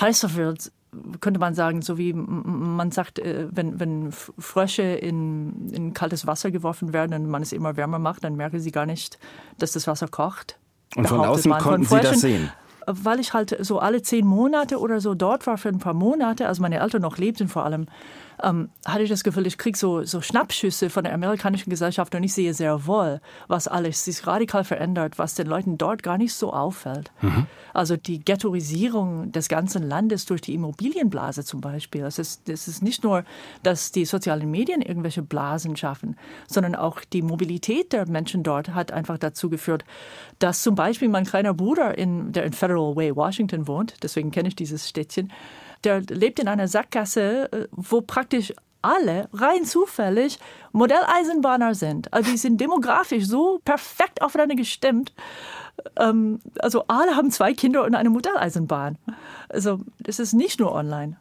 heißer 0.00 0.34
wird, 0.34 0.72
könnte 1.20 1.40
man 1.40 1.54
sagen, 1.54 1.82
so 1.82 1.98
wie 1.98 2.12
man 2.12 2.90
sagt, 2.90 3.18
äh, 3.18 3.48
wenn, 3.50 3.80
wenn 3.80 4.12
Frösche 4.12 4.82
in, 4.82 5.70
in 5.70 5.94
kaltes 5.94 6.26
Wasser 6.26 6.50
geworfen 6.50 6.92
werden 6.92 7.14
und 7.14 7.30
man 7.30 7.42
es 7.42 7.52
immer 7.52 7.76
wärmer 7.76 7.98
macht, 7.98 8.24
dann 8.24 8.36
merken 8.36 8.60
sie 8.60 8.72
gar 8.72 8.86
nicht, 8.86 9.18
dass 9.58 9.72
das 9.72 9.86
Wasser 9.86 10.08
kocht. 10.08 10.58
Und 10.96 11.08
von 11.08 11.20
außen 11.20 11.52
konnten 11.52 11.84
Sie 11.84 12.00
das 12.00 12.20
sehen? 12.20 12.50
Weil 12.86 13.18
ich 13.18 13.32
halt 13.32 13.56
so 13.60 13.78
alle 13.78 14.02
zehn 14.02 14.26
Monate 14.26 14.78
oder 14.78 15.00
so 15.00 15.14
dort 15.14 15.46
war 15.46 15.56
für 15.56 15.70
ein 15.70 15.78
paar 15.78 15.94
Monate, 15.94 16.46
als 16.46 16.60
meine 16.60 16.80
Eltern 16.80 17.02
noch 17.02 17.16
lebten 17.16 17.48
vor 17.48 17.64
allem, 17.64 17.86
ähm, 18.42 18.70
hatte 18.84 19.02
ich 19.02 19.10
das 19.10 19.24
Gefühl, 19.24 19.46
ich 19.46 19.58
kriege 19.58 19.76
so, 19.76 20.02
so 20.04 20.20
Schnappschüsse 20.20 20.90
von 20.90 21.04
der 21.04 21.14
amerikanischen 21.14 21.70
Gesellschaft 21.70 22.14
und 22.14 22.22
ich 22.22 22.34
sehe 22.34 22.54
sehr 22.54 22.86
wohl, 22.86 23.20
was 23.48 23.68
alles 23.68 24.04
sich 24.04 24.26
radikal 24.26 24.64
verändert, 24.64 25.18
was 25.18 25.34
den 25.34 25.46
Leuten 25.46 25.78
dort 25.78 26.02
gar 26.02 26.18
nicht 26.18 26.34
so 26.34 26.52
auffällt. 26.52 27.12
Mhm. 27.22 27.46
Also 27.72 27.96
die 27.96 28.24
Ghettoisierung 28.24 29.32
des 29.32 29.48
ganzen 29.48 29.82
Landes 29.82 30.26
durch 30.26 30.40
die 30.40 30.54
Immobilienblase 30.54 31.44
zum 31.44 31.60
Beispiel. 31.60 32.04
Es 32.04 32.18
ist, 32.18 32.48
es 32.48 32.68
ist 32.68 32.82
nicht 32.82 33.02
nur, 33.02 33.24
dass 33.62 33.92
die 33.92 34.04
sozialen 34.04 34.50
Medien 34.50 34.82
irgendwelche 34.82 35.22
Blasen 35.22 35.76
schaffen, 35.76 36.16
sondern 36.46 36.74
auch 36.74 37.00
die 37.00 37.22
Mobilität 37.22 37.92
der 37.92 38.08
Menschen 38.08 38.42
dort 38.42 38.74
hat 38.74 38.92
einfach 38.92 39.18
dazu 39.18 39.50
geführt, 39.50 39.84
dass 40.38 40.62
zum 40.62 40.74
Beispiel 40.74 41.08
mein 41.08 41.24
kleiner 41.24 41.54
Bruder, 41.54 41.96
in, 41.98 42.32
der 42.32 42.44
in 42.44 42.52
Federal 42.52 42.96
Way, 42.96 43.16
Washington 43.16 43.66
wohnt, 43.66 44.02
deswegen 44.02 44.30
kenne 44.30 44.48
ich 44.48 44.56
dieses 44.56 44.88
Städtchen, 44.88 45.32
der 45.84 46.00
lebt 46.00 46.38
in 46.38 46.48
einer 46.48 46.68
Sackgasse, 46.68 47.52
äh, 47.52 47.66
wo 47.72 48.00
praktisch 48.00 48.52
alle 48.82 49.28
rein 49.32 49.64
zufällig 49.64 50.38
Modelleisenbahner 50.72 51.74
sind. 51.74 52.12
Also 52.12 52.30
die 52.30 52.36
sind 52.36 52.60
demografisch 52.60 53.24
so 53.26 53.60
perfekt 53.64 54.20
aufeinander 54.20 54.56
gestimmt. 54.56 55.12
Ähm, 55.96 56.40
also 56.58 56.84
alle 56.88 57.16
haben 57.16 57.30
zwei 57.30 57.54
Kinder 57.54 57.84
und 57.84 57.94
eine 57.94 58.10
Modelleisenbahn. 58.10 58.98
Also 59.48 59.80
das 60.00 60.18
ist 60.18 60.34
nicht 60.34 60.60
nur 60.60 60.72
online. 60.72 61.16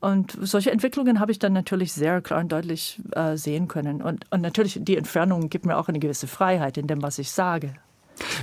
Und 0.00 0.36
solche 0.40 0.70
Entwicklungen 0.70 1.20
habe 1.20 1.32
ich 1.32 1.38
dann 1.38 1.52
natürlich 1.52 1.92
sehr 1.92 2.20
klar 2.20 2.40
und 2.40 2.52
deutlich 2.52 3.00
äh, 3.12 3.36
sehen 3.36 3.66
können. 3.66 4.02
Und, 4.02 4.24
und 4.30 4.40
natürlich 4.40 4.78
die 4.80 4.96
Entfernung 4.96 5.48
gibt 5.48 5.66
mir 5.66 5.76
auch 5.76 5.88
eine 5.88 5.98
gewisse 5.98 6.26
Freiheit 6.26 6.76
in 6.78 6.86
dem, 6.86 7.02
was 7.02 7.18
ich 7.18 7.30
sage. 7.30 7.74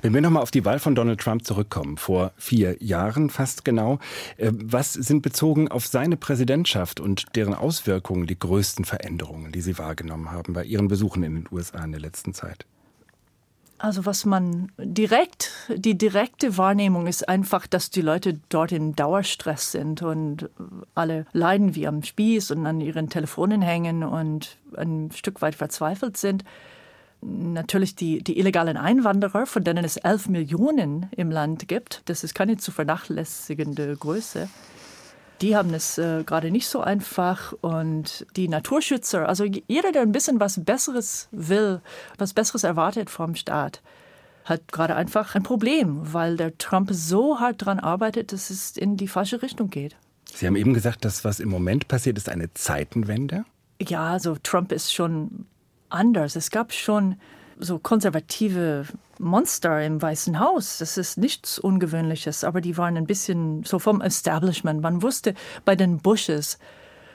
Wenn 0.02 0.14
wir 0.14 0.22
nochmal 0.22 0.44
auf 0.44 0.52
die 0.52 0.66
Wahl 0.66 0.80
von 0.80 0.96
Donald 0.96 1.20
Trump 1.20 1.46
zurückkommen, 1.46 1.98
vor 1.98 2.32
vier 2.38 2.82
Jahren 2.84 3.30
fast 3.30 3.66
genau, 3.66 4.00
äh, 4.38 4.52
was 4.54 4.94
sind 4.94 5.22
bezogen 5.22 5.68
auf 5.68 5.88
seine 5.88 6.18
Präsidentschaft 6.18 7.00
und 7.00 7.36
deren 7.36 7.54
Auswirkungen 7.54 8.28
die 8.28 8.38
größten 8.38 8.86
Veränderungen, 8.86 9.52
die 9.52 9.62
Sie 9.62 9.78
wahrgenommen 9.78 10.32
haben 10.32 10.54
bei 10.54 10.64
Ihren 10.64 10.88
Besuchen 10.88 11.24
in 11.24 11.36
den 11.36 11.48
USA 11.52 11.84
in 11.84 11.92
der 11.92 12.02
letzten 12.02 12.34
Zeit? 12.34 12.66
Also 13.84 14.06
was 14.06 14.24
man 14.24 14.72
direkt, 14.78 15.52
die 15.76 15.98
direkte 15.98 16.58
Wahrnehmung 16.58 17.06
ist 17.06 17.28
einfach, 17.28 17.68
dass 17.68 17.90
die 17.90 18.02
Leute 18.02 18.40
dort 18.48 18.72
in 18.72 18.96
Dauerstress 18.96 19.74
sind 19.74 20.02
und 20.02 20.50
alle 20.96 21.26
leiden 21.34 21.76
wie 21.76 21.86
am 21.86 22.02
Spieß 22.02 22.52
und 22.52 22.66
an 22.66 22.80
ihren 22.80 23.10
Telefonen 23.10 23.62
hängen 23.62 24.04
und 24.04 24.58
ein 24.78 25.12
Stück 25.14 25.42
weit 25.42 25.56
verzweifelt 25.56 26.16
sind 26.16 26.46
natürlich 27.26 27.96
die, 27.96 28.24
die 28.24 28.40
illegalen 28.40 28.78
Einwanderer, 28.78 29.46
von 29.46 29.64
denen 29.64 29.86
es 29.86 29.98
elf 29.98 30.28
Millionen 30.28 31.08
im 31.12 31.32
Land 31.32 31.68
gibt. 31.68 32.02
Das 32.06 32.24
ist 32.24 32.34
keine 32.36 32.58
zu 32.58 32.72
vernachlässigende 32.72 33.96
Größe. 33.98 34.50
Die 35.42 35.56
haben 35.56 35.74
es 35.74 35.98
äh, 35.98 36.24
gerade 36.24 36.52
nicht 36.52 36.68
so 36.68 36.82
einfach. 36.82 37.54
Und 37.62 38.26
die 38.36 38.48
Naturschützer, 38.48 39.28
also 39.28 39.44
jeder, 39.44 39.92
der 39.92 40.04
ein 40.04 40.12
bisschen 40.12 40.40
was 40.40 40.64
Besseres 40.64 41.28
will, 41.32 41.82
was 42.18 42.34
Besseres 42.34 42.64
erwartet 42.64 43.10
vom 43.10 43.36
Staat, 43.36 43.82
hat 44.46 44.72
gerade 44.72 44.96
einfach 44.96 45.36
ein 45.36 45.44
Problem, 45.44 46.14
weil 46.14 46.38
der 46.38 46.58
Trump 46.58 46.90
so 46.92 47.40
hart 47.40 47.62
daran 47.62 47.80
arbeitet, 47.80 48.32
dass 48.34 48.50
es 48.50 48.78
in 48.78 48.98
die 48.98 49.08
falsche 49.08 49.42
Richtung 49.42 49.70
geht. 49.70 49.96
Sie 50.26 50.48
haben 50.48 50.56
eben 50.56 50.74
gesagt, 50.74 51.06
dass 51.06 51.24
was 51.24 51.40
im 51.40 51.50
Moment 51.50 51.88
passiert, 51.88 52.18
ist 52.18 52.30
eine 52.30 52.54
Zeitenwende. 52.54 53.46
Ja, 53.82 54.12
also 54.12 54.36
Trump 54.42 54.72
ist 54.72 54.94
schon 54.94 55.46
anders. 55.94 56.36
Es 56.36 56.52
gab 56.52 56.74
schon 56.74 57.16
so 57.60 57.80
konservative 57.80 58.86
Monster 59.20 59.84
im 59.84 60.02
Weißen 60.02 60.40
Haus. 60.40 60.80
Das 60.80 60.98
ist 60.98 61.18
nichts 61.18 61.60
Ungewöhnliches, 61.60 62.44
aber 62.44 62.62
die 62.62 62.78
waren 62.78 62.98
ein 62.98 63.06
bisschen 63.06 63.64
so 63.64 63.80
vom 63.80 64.02
Establishment. 64.02 64.82
Man 64.82 65.02
wusste 65.02 65.34
bei 65.66 65.76
den 65.76 66.00
Bushes, 66.00 66.58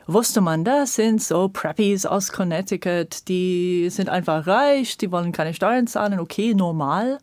wusste 0.07 0.41
man, 0.41 0.65
das 0.65 0.95
sind 0.95 1.23
so 1.23 1.49
Preppies 1.49 2.07
aus 2.07 2.33
Connecticut, 2.33 3.29
die 3.29 3.89
sind 3.91 4.09
einfach 4.09 4.47
reich, 4.47 4.97
die 4.97 5.13
wollen 5.13 5.33
keine 5.33 5.55
Steuern 5.55 5.87
zahlen, 5.87 6.19
okay, 6.19 6.55
normal. 6.55 7.19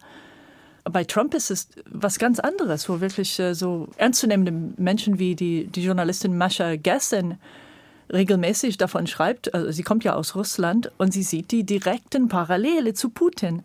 Bei 0.84 1.04
Trump 1.04 1.34
ist 1.34 1.50
es 1.50 1.70
was 1.90 2.20
ganz 2.20 2.40
anderes, 2.40 2.88
wo 2.88 3.02
wirklich 3.02 3.40
äh, 3.40 3.56
so 3.56 3.88
ernstzunehmende 3.98 4.52
Menschen 4.78 5.18
wie 5.18 5.36
die, 5.36 5.66
die 5.66 5.84
Journalistin 5.84 6.38
Mascha 6.38 6.76
Gessen 6.76 7.40
regelmäßig 8.12 8.78
davon 8.78 9.08
schreibt, 9.08 9.54
also 9.54 9.72
sie 9.72 9.84
kommt 9.84 10.04
ja 10.04 10.16
aus 10.16 10.36
Russland 10.36 10.92
und 10.98 11.14
sie 11.14 11.24
sieht 11.24 11.52
die 11.52 11.64
direkten 11.64 12.28
Parallele 12.28 12.94
zu 12.94 13.10
Putin. 13.10 13.64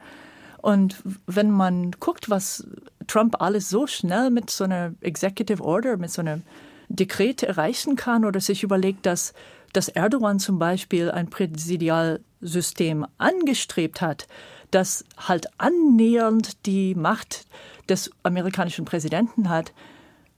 Und 0.62 0.96
wenn 1.26 1.50
man 1.50 1.92
guckt, 2.00 2.28
was 2.28 2.66
Trump 3.06 3.40
alles 3.40 3.68
so 3.68 3.86
schnell 3.86 4.30
mit 4.30 4.50
so 4.50 4.64
einer 4.64 4.94
Executive 5.00 5.62
Order, 5.62 5.96
mit 5.96 6.10
so 6.10 6.20
einem 6.20 6.42
Dekret 6.88 7.42
erreichen 7.42 7.96
kann 7.96 8.24
oder 8.24 8.40
sich 8.40 8.62
überlegt, 8.62 9.06
dass, 9.06 9.32
dass 9.72 9.88
Erdogan 9.88 10.38
zum 10.38 10.58
Beispiel 10.58 11.10
ein 11.10 11.30
Präsidialsystem 11.30 13.06
angestrebt 13.18 14.00
hat, 14.00 14.26
das 14.70 15.04
halt 15.16 15.46
annähernd 15.58 16.66
die 16.66 16.94
Macht 16.94 17.46
des 17.88 18.10
amerikanischen 18.22 18.84
Präsidenten 18.84 19.48
hat. 19.48 19.72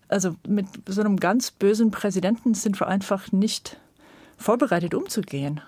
Also 0.08 0.36
mit 0.46 0.66
so 0.86 1.00
einem 1.00 1.18
ganz 1.18 1.50
bösen 1.50 1.90
Präsidenten 1.90 2.54
sind 2.54 2.78
wir 2.80 2.86
einfach 2.86 3.32
nicht 3.32 3.78
vorbereitet 4.42 4.94
umzugehen. 4.94 5.60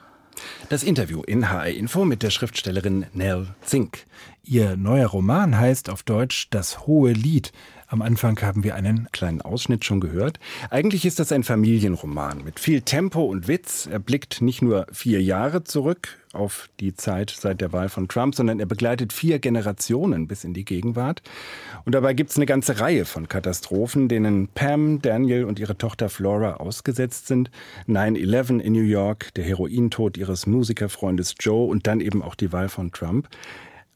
Das 0.68 0.82
Interview 0.82 1.22
in 1.22 1.50
HR 1.50 1.68
Info 1.68 2.04
mit 2.04 2.22
der 2.22 2.30
Schriftstellerin 2.30 3.06
Nell 3.12 3.48
Zink. 3.62 4.06
Ihr 4.42 4.76
neuer 4.76 5.08
Roman 5.08 5.56
heißt 5.56 5.88
auf 5.88 6.02
Deutsch 6.02 6.48
Das 6.50 6.86
hohe 6.86 7.12
Lied. 7.12 7.52
Am 7.94 8.02
Anfang 8.02 8.42
haben 8.42 8.64
wir 8.64 8.74
einen 8.74 9.06
kleinen 9.12 9.40
Ausschnitt 9.40 9.84
schon 9.84 10.00
gehört. 10.00 10.40
Eigentlich 10.68 11.06
ist 11.06 11.20
das 11.20 11.30
ein 11.30 11.44
Familienroman 11.44 12.42
mit 12.42 12.58
viel 12.58 12.82
Tempo 12.82 13.22
und 13.22 13.46
Witz. 13.46 13.86
Er 13.86 14.00
blickt 14.00 14.42
nicht 14.42 14.62
nur 14.62 14.88
vier 14.90 15.22
Jahre 15.22 15.62
zurück 15.62 16.18
auf 16.32 16.68
die 16.80 16.96
Zeit 16.96 17.30
seit 17.30 17.60
der 17.60 17.72
Wahl 17.72 17.88
von 17.88 18.08
Trump, 18.08 18.34
sondern 18.34 18.58
er 18.58 18.66
begleitet 18.66 19.12
vier 19.12 19.38
Generationen 19.38 20.26
bis 20.26 20.42
in 20.42 20.54
die 20.54 20.64
Gegenwart. 20.64 21.22
Und 21.84 21.94
dabei 21.94 22.14
gibt 22.14 22.30
es 22.30 22.36
eine 22.36 22.46
ganze 22.46 22.80
Reihe 22.80 23.04
von 23.04 23.28
Katastrophen, 23.28 24.08
denen 24.08 24.48
Pam, 24.48 25.00
Daniel 25.00 25.44
und 25.44 25.60
ihre 25.60 25.78
Tochter 25.78 26.08
Flora 26.08 26.54
ausgesetzt 26.54 27.28
sind. 27.28 27.52
9-11 27.86 28.58
in 28.58 28.72
New 28.72 28.82
York, 28.82 29.32
der 29.34 29.44
Herointod 29.44 30.16
ihres 30.16 30.48
Musikerfreundes 30.48 31.36
Joe 31.38 31.68
und 31.68 31.86
dann 31.86 32.00
eben 32.00 32.22
auch 32.22 32.34
die 32.34 32.50
Wahl 32.50 32.68
von 32.68 32.90
Trump. 32.90 33.28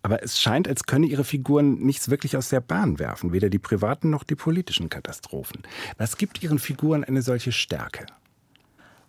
Aber 0.03 0.23
es 0.23 0.41
scheint, 0.41 0.69
als 0.69 0.85
könne 0.85 1.07
ihre 1.07 1.25
Figuren 1.25 1.79
nichts 1.79 2.09
wirklich 2.09 2.37
aus 2.37 2.49
der 2.49 2.61
Bahn 2.61 2.99
werfen, 2.99 3.33
weder 3.33 3.51
die 3.51 3.59
privaten 3.59 4.11
noch 4.11 4.25
die 4.25 4.37
politischen 4.37 4.89
Katastrophen. 4.89 5.63
Was 5.97 6.17
gibt 6.17 6.43
ihren 6.43 6.59
Figuren 6.59 7.05
eine 7.05 7.23
solche 7.23 7.53
Stärke? 7.53 8.07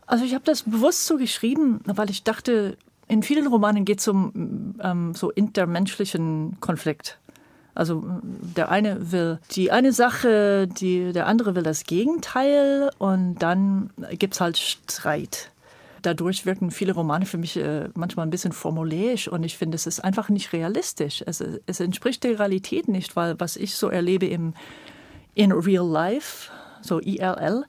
Also 0.07 0.25
ich 0.25 0.33
habe 0.33 0.43
das 0.43 0.63
bewusst 0.63 1.05
so 1.05 1.17
geschrieben, 1.17 1.81
weil 1.85 2.09
ich 2.09 2.23
dachte, 2.23 2.77
in 3.07 3.21
vielen 3.21 3.47
Romanen 3.47 3.85
geht 3.85 3.99
es 3.99 4.07
um 4.07 4.75
ähm, 4.81 5.13
so 5.13 5.29
intermenschlichen 5.29 6.57
Konflikt. 6.59 7.19
Also 7.75 8.03
der 8.23 8.69
eine 8.69 9.11
will 9.11 9.39
die 9.51 9.71
eine 9.71 9.93
Sache, 9.93 10.67
die, 10.67 11.13
der 11.13 11.27
andere 11.27 11.55
will 11.55 11.63
das 11.63 11.83
Gegenteil 11.83 12.91
und 12.97 13.35
dann 13.35 13.91
gibt 14.17 14.33
es 14.33 14.41
halt 14.41 14.57
Streit. 14.57 15.51
Dadurch 16.01 16.45
wirken 16.45 16.71
viele 16.71 16.93
Romane 16.93 17.25
für 17.25 17.37
mich 17.37 17.57
äh, 17.57 17.89
manchmal 17.95 18.25
ein 18.25 18.29
bisschen 18.29 18.51
formulärisch 18.51 19.27
und 19.27 19.43
ich 19.43 19.57
finde, 19.57 19.75
es 19.75 19.87
ist 19.87 20.03
einfach 20.03 20.29
nicht 20.29 20.53
realistisch. 20.53 21.23
Es, 21.25 21.43
es 21.65 21.79
entspricht 21.79 22.23
der 22.23 22.39
Realität 22.39 22.87
nicht, 22.87 23.15
weil 23.15 23.39
was 23.39 23.55
ich 23.55 23.75
so 23.75 23.89
erlebe 23.89 24.27
im 24.27 24.53
in 25.35 25.51
real 25.51 25.87
life, 25.87 26.51
so 26.81 26.99
IRL, 26.99 27.63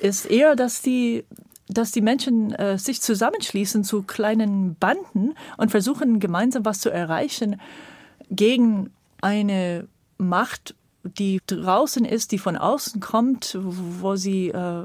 ist 0.00 0.26
eher, 0.26 0.54
dass 0.54 0.82
die 0.82 1.24
dass 1.72 1.92
die 1.92 2.00
Menschen 2.00 2.52
äh, 2.52 2.78
sich 2.78 3.00
zusammenschließen 3.00 3.84
zu 3.84 4.02
kleinen 4.02 4.74
Banden 4.74 5.34
und 5.56 5.70
versuchen 5.70 6.18
gemeinsam 6.18 6.64
was 6.64 6.80
zu 6.80 6.90
erreichen 6.90 7.60
gegen 8.28 8.90
eine 9.20 9.86
Macht, 10.18 10.74
die 11.04 11.40
draußen 11.46 12.04
ist, 12.04 12.32
die 12.32 12.38
von 12.38 12.56
außen 12.56 13.00
kommt, 13.00 13.56
wo 13.60 14.16
sie 14.16 14.48
äh, 14.48 14.82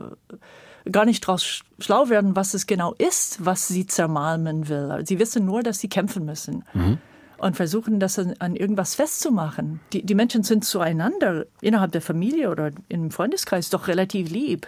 gar 0.91 1.05
nicht 1.05 1.21
draus 1.21 1.63
schlau 1.79 2.09
werden, 2.09 2.35
was 2.35 2.53
es 2.53 2.67
genau 2.67 2.93
ist, 2.97 3.43
was 3.43 3.67
sie 3.67 3.87
zermalmen 3.87 4.69
will. 4.69 5.03
Sie 5.05 5.19
wissen 5.19 5.45
nur, 5.45 5.63
dass 5.63 5.79
sie 5.79 5.89
kämpfen 5.89 6.25
müssen. 6.25 6.63
Mhm. 6.73 6.97
Und 7.37 7.57
versuchen, 7.57 7.99
das 7.99 8.17
an, 8.17 8.33
an 8.39 8.55
irgendwas 8.55 8.95
festzumachen. 8.95 9.81
Die, 9.91 10.03
die 10.03 10.15
Menschen 10.15 10.43
sind 10.43 10.63
zueinander 10.63 11.45
innerhalb 11.61 11.91
der 11.91 12.01
Familie 12.01 12.49
oder 12.49 12.71
im 12.87 13.11
Freundeskreis 13.11 13.69
doch 13.69 13.87
relativ 13.87 14.29
lieb. 14.29 14.67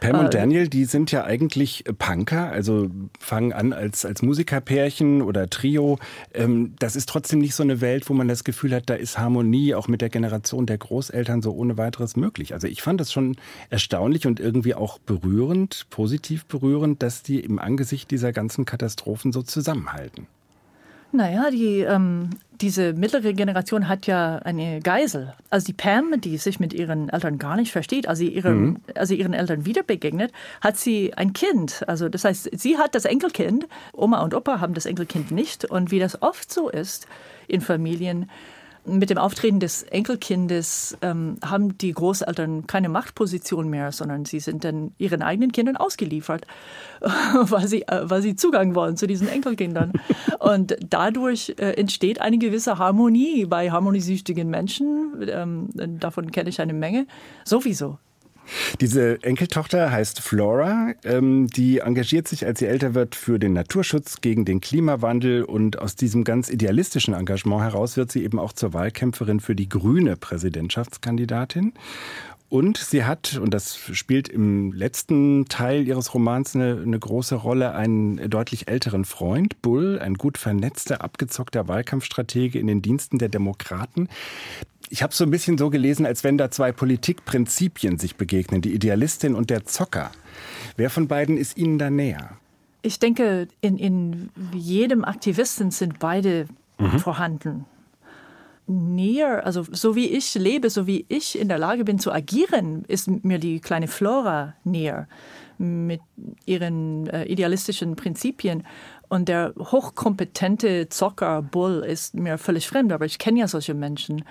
Pam 0.00 0.18
und 0.18 0.26
äh, 0.26 0.30
Daniel, 0.30 0.68
die 0.68 0.84
sind 0.84 1.12
ja 1.12 1.24
eigentlich 1.24 1.84
Punker, 1.98 2.50
also 2.50 2.88
fangen 3.18 3.52
an 3.52 3.72
als, 3.72 4.04
als 4.04 4.22
Musikerpärchen 4.22 5.22
oder 5.22 5.48
Trio. 5.48 5.98
Ähm, 6.32 6.74
das 6.78 6.96
ist 6.96 7.08
trotzdem 7.08 7.40
nicht 7.40 7.54
so 7.54 7.62
eine 7.62 7.80
Welt, 7.80 8.08
wo 8.08 8.14
man 8.14 8.28
das 8.28 8.44
Gefühl 8.44 8.74
hat, 8.74 8.88
da 8.90 8.94
ist 8.94 9.18
Harmonie 9.18 9.74
auch 9.74 9.88
mit 9.88 10.00
der 10.00 10.10
Generation 10.10 10.66
der 10.66 10.78
Großeltern 10.78 11.42
so 11.42 11.52
ohne 11.52 11.76
weiteres 11.76 12.16
möglich. 12.16 12.54
Also 12.54 12.66
ich 12.66 12.82
fand 12.82 13.00
das 13.00 13.12
schon 13.12 13.36
erstaunlich 13.70 14.26
und 14.26 14.40
irgendwie 14.40 14.74
auch 14.74 14.98
berührend, 14.98 15.86
positiv 15.90 16.46
berührend, 16.46 17.02
dass 17.02 17.22
die 17.22 17.40
im 17.40 17.58
Angesicht 17.58 18.10
dieser 18.10 18.32
ganzen 18.32 18.64
Katastrophen 18.64 19.32
so 19.32 19.42
zusammenhalten. 19.42 20.26
Naja, 21.14 21.48
die, 21.52 21.78
ähm, 21.78 22.30
diese 22.60 22.92
mittlere 22.92 23.34
Generation 23.34 23.88
hat 23.88 24.08
ja 24.08 24.38
eine 24.38 24.80
Geisel. 24.80 25.32
Also 25.48 25.66
die 25.66 25.72
Pam, 25.72 26.20
die 26.20 26.38
sich 26.38 26.58
mit 26.58 26.72
ihren 26.72 27.08
Eltern 27.08 27.38
gar 27.38 27.54
nicht 27.54 27.70
versteht, 27.70 28.08
als 28.08 28.18
sie, 28.18 28.28
ihrem, 28.28 28.64
mhm. 28.64 28.80
als 28.96 29.10
sie 29.10 29.14
ihren 29.20 29.32
Eltern 29.32 29.64
wieder 29.64 29.84
begegnet, 29.84 30.32
hat 30.60 30.76
sie 30.76 31.14
ein 31.14 31.32
Kind. 31.32 31.84
Also 31.86 32.08
das 32.08 32.24
heißt, 32.24 32.50
sie 32.58 32.78
hat 32.78 32.96
das 32.96 33.04
Enkelkind, 33.04 33.68
Oma 33.92 34.22
und 34.22 34.34
Opa 34.34 34.60
haben 34.60 34.74
das 34.74 34.86
Enkelkind 34.86 35.30
nicht. 35.30 35.64
Und 35.64 35.92
wie 35.92 36.00
das 36.00 36.20
oft 36.20 36.52
so 36.52 36.68
ist 36.68 37.06
in 37.46 37.60
Familien, 37.60 38.28
mit 38.86 39.10
dem 39.10 39.18
Auftreten 39.18 39.60
des 39.60 39.82
Enkelkindes 39.82 40.96
ähm, 41.02 41.36
haben 41.44 41.78
die 41.78 41.92
Großeltern 41.92 42.66
keine 42.66 42.88
Machtposition 42.88 43.68
mehr, 43.68 43.92
sondern 43.92 44.24
sie 44.24 44.40
sind 44.40 44.64
dann 44.64 44.92
ihren 44.98 45.22
eigenen 45.22 45.52
Kindern 45.52 45.76
ausgeliefert, 45.76 46.46
weil 47.00 47.66
sie, 47.66 47.82
äh, 47.82 48.02
weil 48.04 48.22
sie 48.22 48.36
Zugang 48.36 48.74
wollen 48.74 48.96
zu 48.96 49.06
diesen 49.06 49.28
Enkelkindern. 49.28 49.92
Und 50.38 50.76
dadurch 50.88 51.54
äh, 51.58 51.72
entsteht 51.72 52.20
eine 52.20 52.38
gewisse 52.38 52.78
Harmonie 52.78 53.46
bei 53.46 53.70
harmoniesüchtigen 53.70 54.48
Menschen. 54.48 55.26
Ähm, 55.28 55.68
davon 55.98 56.30
kenne 56.30 56.50
ich 56.50 56.60
eine 56.60 56.74
Menge. 56.74 57.06
Sowieso. 57.44 57.98
Diese 58.80 59.22
Enkeltochter 59.22 59.90
heißt 59.90 60.20
Flora. 60.20 60.92
Ähm, 61.04 61.48
die 61.48 61.78
engagiert 61.78 62.28
sich, 62.28 62.46
als 62.46 62.58
sie 62.58 62.66
älter 62.66 62.94
wird, 62.94 63.14
für 63.14 63.38
den 63.38 63.52
Naturschutz, 63.52 64.20
gegen 64.20 64.44
den 64.44 64.60
Klimawandel. 64.60 65.44
Und 65.44 65.78
aus 65.78 65.96
diesem 65.96 66.24
ganz 66.24 66.50
idealistischen 66.50 67.14
Engagement 67.14 67.62
heraus 67.62 67.96
wird 67.96 68.12
sie 68.12 68.24
eben 68.24 68.38
auch 68.38 68.52
zur 68.52 68.72
Wahlkämpferin 68.72 69.40
für 69.40 69.54
die 69.54 69.68
grüne 69.68 70.16
Präsidentschaftskandidatin. 70.16 71.72
Und 72.54 72.76
sie 72.76 73.04
hat, 73.04 73.36
und 73.42 73.52
das 73.52 73.76
spielt 73.76 74.28
im 74.28 74.72
letzten 74.72 75.46
Teil 75.46 75.88
ihres 75.88 76.14
Romans 76.14 76.54
eine, 76.54 76.80
eine, 76.80 76.98
große 76.98 77.34
Rolle, 77.34 77.74
einen 77.74 78.30
deutlich 78.30 78.68
älteren 78.68 79.04
Freund, 79.04 79.60
Bull, 79.60 79.98
ein 79.98 80.14
gut 80.14 80.38
vernetzter, 80.38 81.02
abgezockter 81.02 81.66
Wahlkampfstratege 81.66 82.60
in 82.60 82.68
den 82.68 82.80
Diensten 82.80 83.18
der 83.18 83.28
Demokraten. 83.28 84.08
Ich 84.90 85.02
habe 85.02 85.14
so 85.14 85.24
ein 85.24 85.30
bisschen 85.30 85.58
so 85.58 85.70
gelesen, 85.70 86.06
als 86.06 86.24
wenn 86.24 86.38
da 86.38 86.50
zwei 86.50 86.72
Politikprinzipien 86.72 87.98
sich 87.98 88.16
begegnen, 88.16 88.60
die 88.60 88.74
Idealistin 88.74 89.34
und 89.34 89.50
der 89.50 89.64
Zocker. 89.64 90.10
Wer 90.76 90.90
von 90.90 91.08
beiden 91.08 91.36
ist 91.36 91.56
Ihnen 91.56 91.78
da 91.78 91.90
näher? 91.90 92.38
Ich 92.82 92.98
denke, 92.98 93.48
in, 93.60 93.78
in 93.78 94.30
jedem 94.52 95.04
Aktivisten 95.04 95.70
sind 95.70 95.98
beide 95.98 96.46
mhm. 96.78 96.98
vorhanden. 96.98 97.64
Näher, 98.66 99.44
also 99.44 99.64
so 99.70 99.94
wie 99.94 100.08
ich 100.08 100.34
lebe, 100.34 100.70
so 100.70 100.86
wie 100.86 101.04
ich 101.08 101.38
in 101.38 101.48
der 101.48 101.58
Lage 101.58 101.84
bin 101.84 101.98
zu 101.98 102.12
agieren, 102.12 102.84
ist 102.88 103.08
mir 103.08 103.38
die 103.38 103.60
kleine 103.60 103.88
Flora 103.88 104.54
näher 104.64 105.06
mit 105.58 106.00
ihren 106.46 107.06
äh, 107.08 107.24
idealistischen 107.24 107.96
Prinzipien. 107.96 108.64
Und 109.08 109.28
der 109.28 109.54
hochkompetente 109.58 110.88
Zocker 110.88 111.42
Bull 111.42 111.84
ist 111.86 112.14
mir 112.14 112.38
völlig 112.38 112.66
fremd, 112.66 112.92
aber 112.92 113.04
ich 113.04 113.18
kenne 113.18 113.40
ja 113.40 113.48
solche 113.48 113.74
Menschen. 113.74 114.24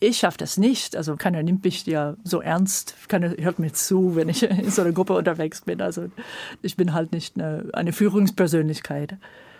Ich 0.00 0.18
schaffe 0.18 0.38
das 0.38 0.56
nicht. 0.56 0.96
Also 0.96 1.16
keiner 1.16 1.42
nimmt 1.42 1.64
mich 1.64 1.84
ja 1.86 2.16
so 2.22 2.40
ernst. 2.40 2.94
Keiner 3.08 3.34
hört 3.38 3.58
mir 3.58 3.72
zu, 3.72 4.14
wenn 4.16 4.28
ich 4.28 4.42
in 4.48 4.70
so 4.70 4.82
einer 4.82 4.92
Gruppe 4.92 5.14
unterwegs 5.14 5.62
bin. 5.62 5.80
Also 5.80 6.08
ich 6.62 6.76
bin 6.76 6.92
halt 6.92 7.12
nicht 7.12 7.36
eine, 7.36 7.68
eine 7.72 7.92
Führungspersönlichkeit. 7.92 9.16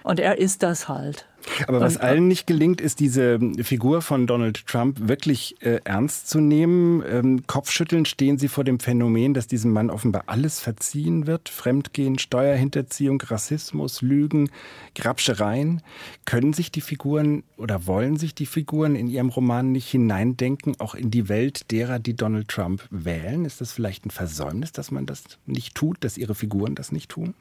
Und 0.08 0.20
er 0.20 0.38
ist 0.38 0.62
das 0.62 0.88
halt. 0.88 1.26
Aber 1.66 1.80
was 1.80 1.96
und, 1.96 2.02
allen 2.02 2.28
nicht 2.28 2.46
gelingt, 2.46 2.80
ist 2.80 2.98
diese 2.98 3.38
Figur 3.60 4.00
von 4.00 4.26
Donald 4.26 4.66
Trump 4.66 5.06
wirklich 5.06 5.60
äh, 5.60 5.80
ernst 5.84 6.30
zu 6.30 6.40
nehmen. 6.40 7.04
Ähm, 7.06 7.46
Kopfschütteln 7.46 8.06
stehen 8.06 8.38
Sie 8.38 8.48
vor 8.48 8.64
dem 8.64 8.80
Phänomen, 8.80 9.34
dass 9.34 9.48
diesem 9.48 9.70
Mann 9.70 9.90
offenbar 9.90 10.22
alles 10.24 10.60
verziehen 10.60 11.26
wird. 11.26 11.50
Fremdgehen, 11.50 12.18
Steuerhinterziehung, 12.18 13.20
Rassismus, 13.20 14.00
Lügen, 14.00 14.48
Grabschereien. 14.94 15.82
Können 16.24 16.54
sich 16.54 16.72
die 16.72 16.80
Figuren 16.80 17.42
oder 17.58 17.86
wollen 17.86 18.16
sich 18.16 18.34
die 18.34 18.46
Figuren 18.46 18.96
in 18.96 19.08
Ihrem 19.08 19.28
Roman 19.28 19.72
nicht 19.72 19.90
hineindenken, 19.90 20.80
auch 20.80 20.94
in 20.94 21.10
die 21.10 21.28
Welt 21.28 21.70
derer, 21.70 21.98
die 21.98 22.16
Donald 22.16 22.48
Trump 22.48 22.82
wählen? 22.90 23.44
Ist 23.44 23.60
das 23.60 23.72
vielleicht 23.72 24.06
ein 24.06 24.10
Versäumnis, 24.10 24.72
dass 24.72 24.90
man 24.90 25.04
das 25.04 25.24
nicht 25.44 25.74
tut, 25.74 26.02
dass 26.02 26.16
Ihre 26.16 26.34
Figuren 26.34 26.74
das 26.74 26.92
nicht 26.92 27.10
tun? 27.10 27.34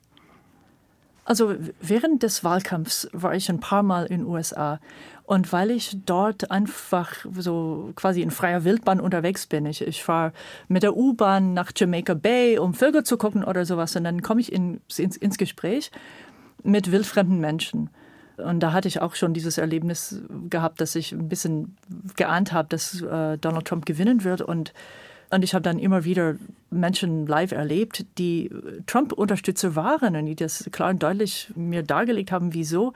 Also 1.27 1.55
während 1.81 2.23
des 2.23 2.45
Wahlkampfs 2.45 3.09
war 3.11 3.35
ich 3.35 3.49
ein 3.49 3.59
paar 3.59 3.83
Mal 3.83 4.05
in 4.05 4.19
den 4.19 4.27
USA. 4.27 4.79
Und 5.23 5.51
weil 5.51 5.71
ich 5.71 5.97
dort 6.05 6.51
einfach 6.51 7.11
so 7.37 7.91
quasi 7.97 8.21
in 8.21 8.31
freier 8.31 8.63
Wildbahn 8.63 9.01
unterwegs 9.01 9.45
bin, 9.45 9.65
ich, 9.65 9.81
ich 9.81 10.01
fahre 10.01 10.31
mit 10.69 10.83
der 10.83 10.95
U-Bahn 10.95 11.53
nach 11.53 11.73
Jamaica 11.75 12.13
Bay, 12.13 12.57
um 12.57 12.73
Vögel 12.73 13.03
zu 13.03 13.17
gucken 13.17 13.43
oder 13.43 13.65
sowas, 13.65 13.93
und 13.97 14.05
dann 14.05 14.21
komme 14.21 14.39
ich 14.39 14.53
in, 14.53 14.79
ins, 14.95 15.17
ins 15.17 15.37
Gespräch 15.37 15.91
mit 16.63 16.93
wildfremden 16.93 17.41
Menschen. 17.41 17.89
Und 18.37 18.61
da 18.61 18.71
hatte 18.71 18.87
ich 18.87 19.01
auch 19.01 19.15
schon 19.15 19.33
dieses 19.33 19.57
Erlebnis 19.57 20.21
gehabt, 20.49 20.79
dass 20.79 20.95
ich 20.95 21.11
ein 21.11 21.27
bisschen 21.27 21.75
geahnt 22.15 22.53
habe, 22.53 22.69
dass 22.69 23.01
äh, 23.01 23.37
Donald 23.37 23.67
Trump 23.67 23.85
gewinnen 23.85 24.23
wird. 24.23 24.39
Und 24.39 24.73
und 25.29 25.43
ich 25.43 25.53
habe 25.53 25.61
dann 25.61 25.79
immer 25.79 26.05
wieder 26.05 26.35
Menschen 26.69 27.27
live 27.27 27.51
erlebt, 27.51 28.05
die 28.17 28.49
Trump-Unterstützer 28.85 29.75
waren 29.75 30.15
und 30.15 30.25
die 30.25 30.35
das 30.35 30.69
klar 30.71 30.89
und 30.89 31.03
deutlich 31.03 31.51
mir 31.55 31.83
dargelegt 31.83 32.31
haben, 32.31 32.53
wieso. 32.53 32.93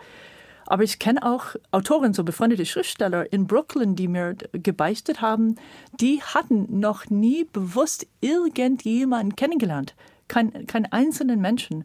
Aber 0.65 0.83
ich 0.83 0.99
kenne 0.99 1.23
auch 1.23 1.55
Autoren, 1.71 2.13
so 2.13 2.23
befreundete 2.23 2.65
Schriftsteller 2.65 3.31
in 3.33 3.47
Brooklyn, 3.47 3.95
die 3.95 4.07
mir 4.07 4.35
gebeichtet 4.53 5.21
haben, 5.21 5.55
die 5.99 6.21
hatten 6.21 6.79
noch 6.79 7.09
nie 7.09 7.45
bewusst 7.51 8.07
irgendjemanden 8.21 9.35
kennengelernt. 9.35 9.95
Kein, 10.29 10.67
keinen 10.67 10.85
einzelnen 10.85 11.41
Menschen, 11.41 11.83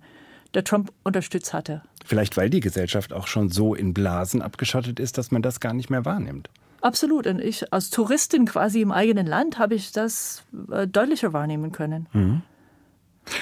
der 0.55 0.62
Trump 0.62 0.93
unterstützt 1.03 1.53
hatte. 1.53 1.83
Vielleicht 2.05 2.37
weil 2.37 2.50
die 2.50 2.61
Gesellschaft 2.61 3.12
auch 3.12 3.26
schon 3.26 3.49
so 3.49 3.75
in 3.75 3.93
Blasen 3.93 4.41
abgeschottet 4.41 5.00
ist, 5.00 5.19
dass 5.19 5.33
man 5.33 5.43
das 5.43 5.59
gar 5.59 5.73
nicht 5.73 5.91
mehr 5.91 6.05
wahrnimmt. 6.05 6.49
Absolut. 6.80 7.26
Und 7.26 7.40
ich 7.40 7.73
als 7.73 7.90
Touristin 7.90 8.47
quasi 8.47 8.80
im 8.80 8.92
eigenen 8.92 9.26
Land 9.26 9.59
habe 9.59 9.75
ich 9.75 9.92
das 9.92 10.45
äh, 10.71 10.87
deutlicher 10.87 11.33
wahrnehmen 11.33 11.73
können. 11.73 12.06
Mhm. 12.12 12.42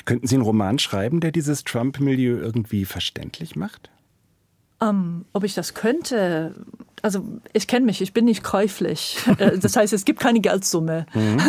Könnten 0.05 0.27
Sie 0.27 0.37
einen 0.37 0.45
Roman 0.45 0.79
schreiben, 0.79 1.21
der 1.21 1.31
dieses 1.31 1.65
Trump-Milieu 1.65 2.39
irgendwie 2.39 2.85
verständlich 2.85 3.55
macht? 3.55 3.91
Ähm, 4.81 5.25
ob 5.33 5.45
ich 5.45 5.55
das 5.55 5.75
könnte? 5.75 6.55
Also 7.05 7.23
ich 7.53 7.67
kenne 7.67 7.85
mich, 7.85 8.01
ich 8.01 8.15
bin 8.15 8.25
nicht 8.25 8.43
käuflich. 8.43 9.19
Äh, 9.39 9.59
das 9.59 9.75
heißt, 9.75 9.93
es 9.93 10.05
gibt 10.05 10.21
keine 10.21 10.41
Geldsumme. 10.41 11.07
Mhm. 11.13 11.41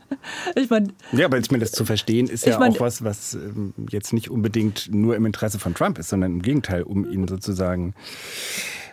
ich 0.54 0.70
mein, 0.70 0.92
ja, 1.12 1.26
aber 1.26 1.38
mir 1.50 1.58
das 1.58 1.70
zu 1.70 1.84
verstehen 1.84 2.28
ist 2.28 2.46
ja 2.46 2.58
mein, 2.58 2.72
auch 2.72 2.80
was, 2.80 3.04
was 3.04 3.34
ähm, 3.34 3.74
jetzt 3.90 4.14
nicht 4.14 4.30
unbedingt 4.30 4.88
nur 4.90 5.14
im 5.16 5.26
Interesse 5.26 5.58
von 5.58 5.74
Trump 5.74 5.98
ist, 5.98 6.08
sondern 6.08 6.32
im 6.32 6.42
Gegenteil, 6.42 6.82
um 6.82 7.04
ihn 7.04 7.28
sozusagen 7.28 7.94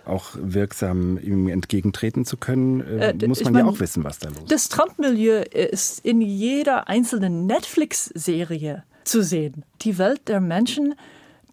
auch 0.05 0.31
wirksam 0.35 1.17
ihm 1.17 1.47
entgegentreten 1.47 2.25
zu 2.25 2.35
können, 2.35 2.81
äh, 2.81 3.11
äh 3.11 3.27
muss 3.27 3.43
man 3.45 3.53
mein, 3.53 3.65
ja 3.65 3.71
auch 3.71 3.79
wissen, 3.79 4.03
was 4.03 4.19
da 4.19 4.27
los 4.27 4.39
ist. 4.39 4.51
Das 4.51 4.67
Trump-Milieu 4.67 5.41
ist 5.41 6.05
in 6.05 6.19
jeder 6.19 6.89
einzelnen 6.89 7.45
Netflix-Serie 7.45 8.83
zu 9.05 9.23
sehen. 9.23 9.63
Die 9.83 9.97
Welt 9.97 10.27
der 10.27 10.41
Menschen, 10.41 10.95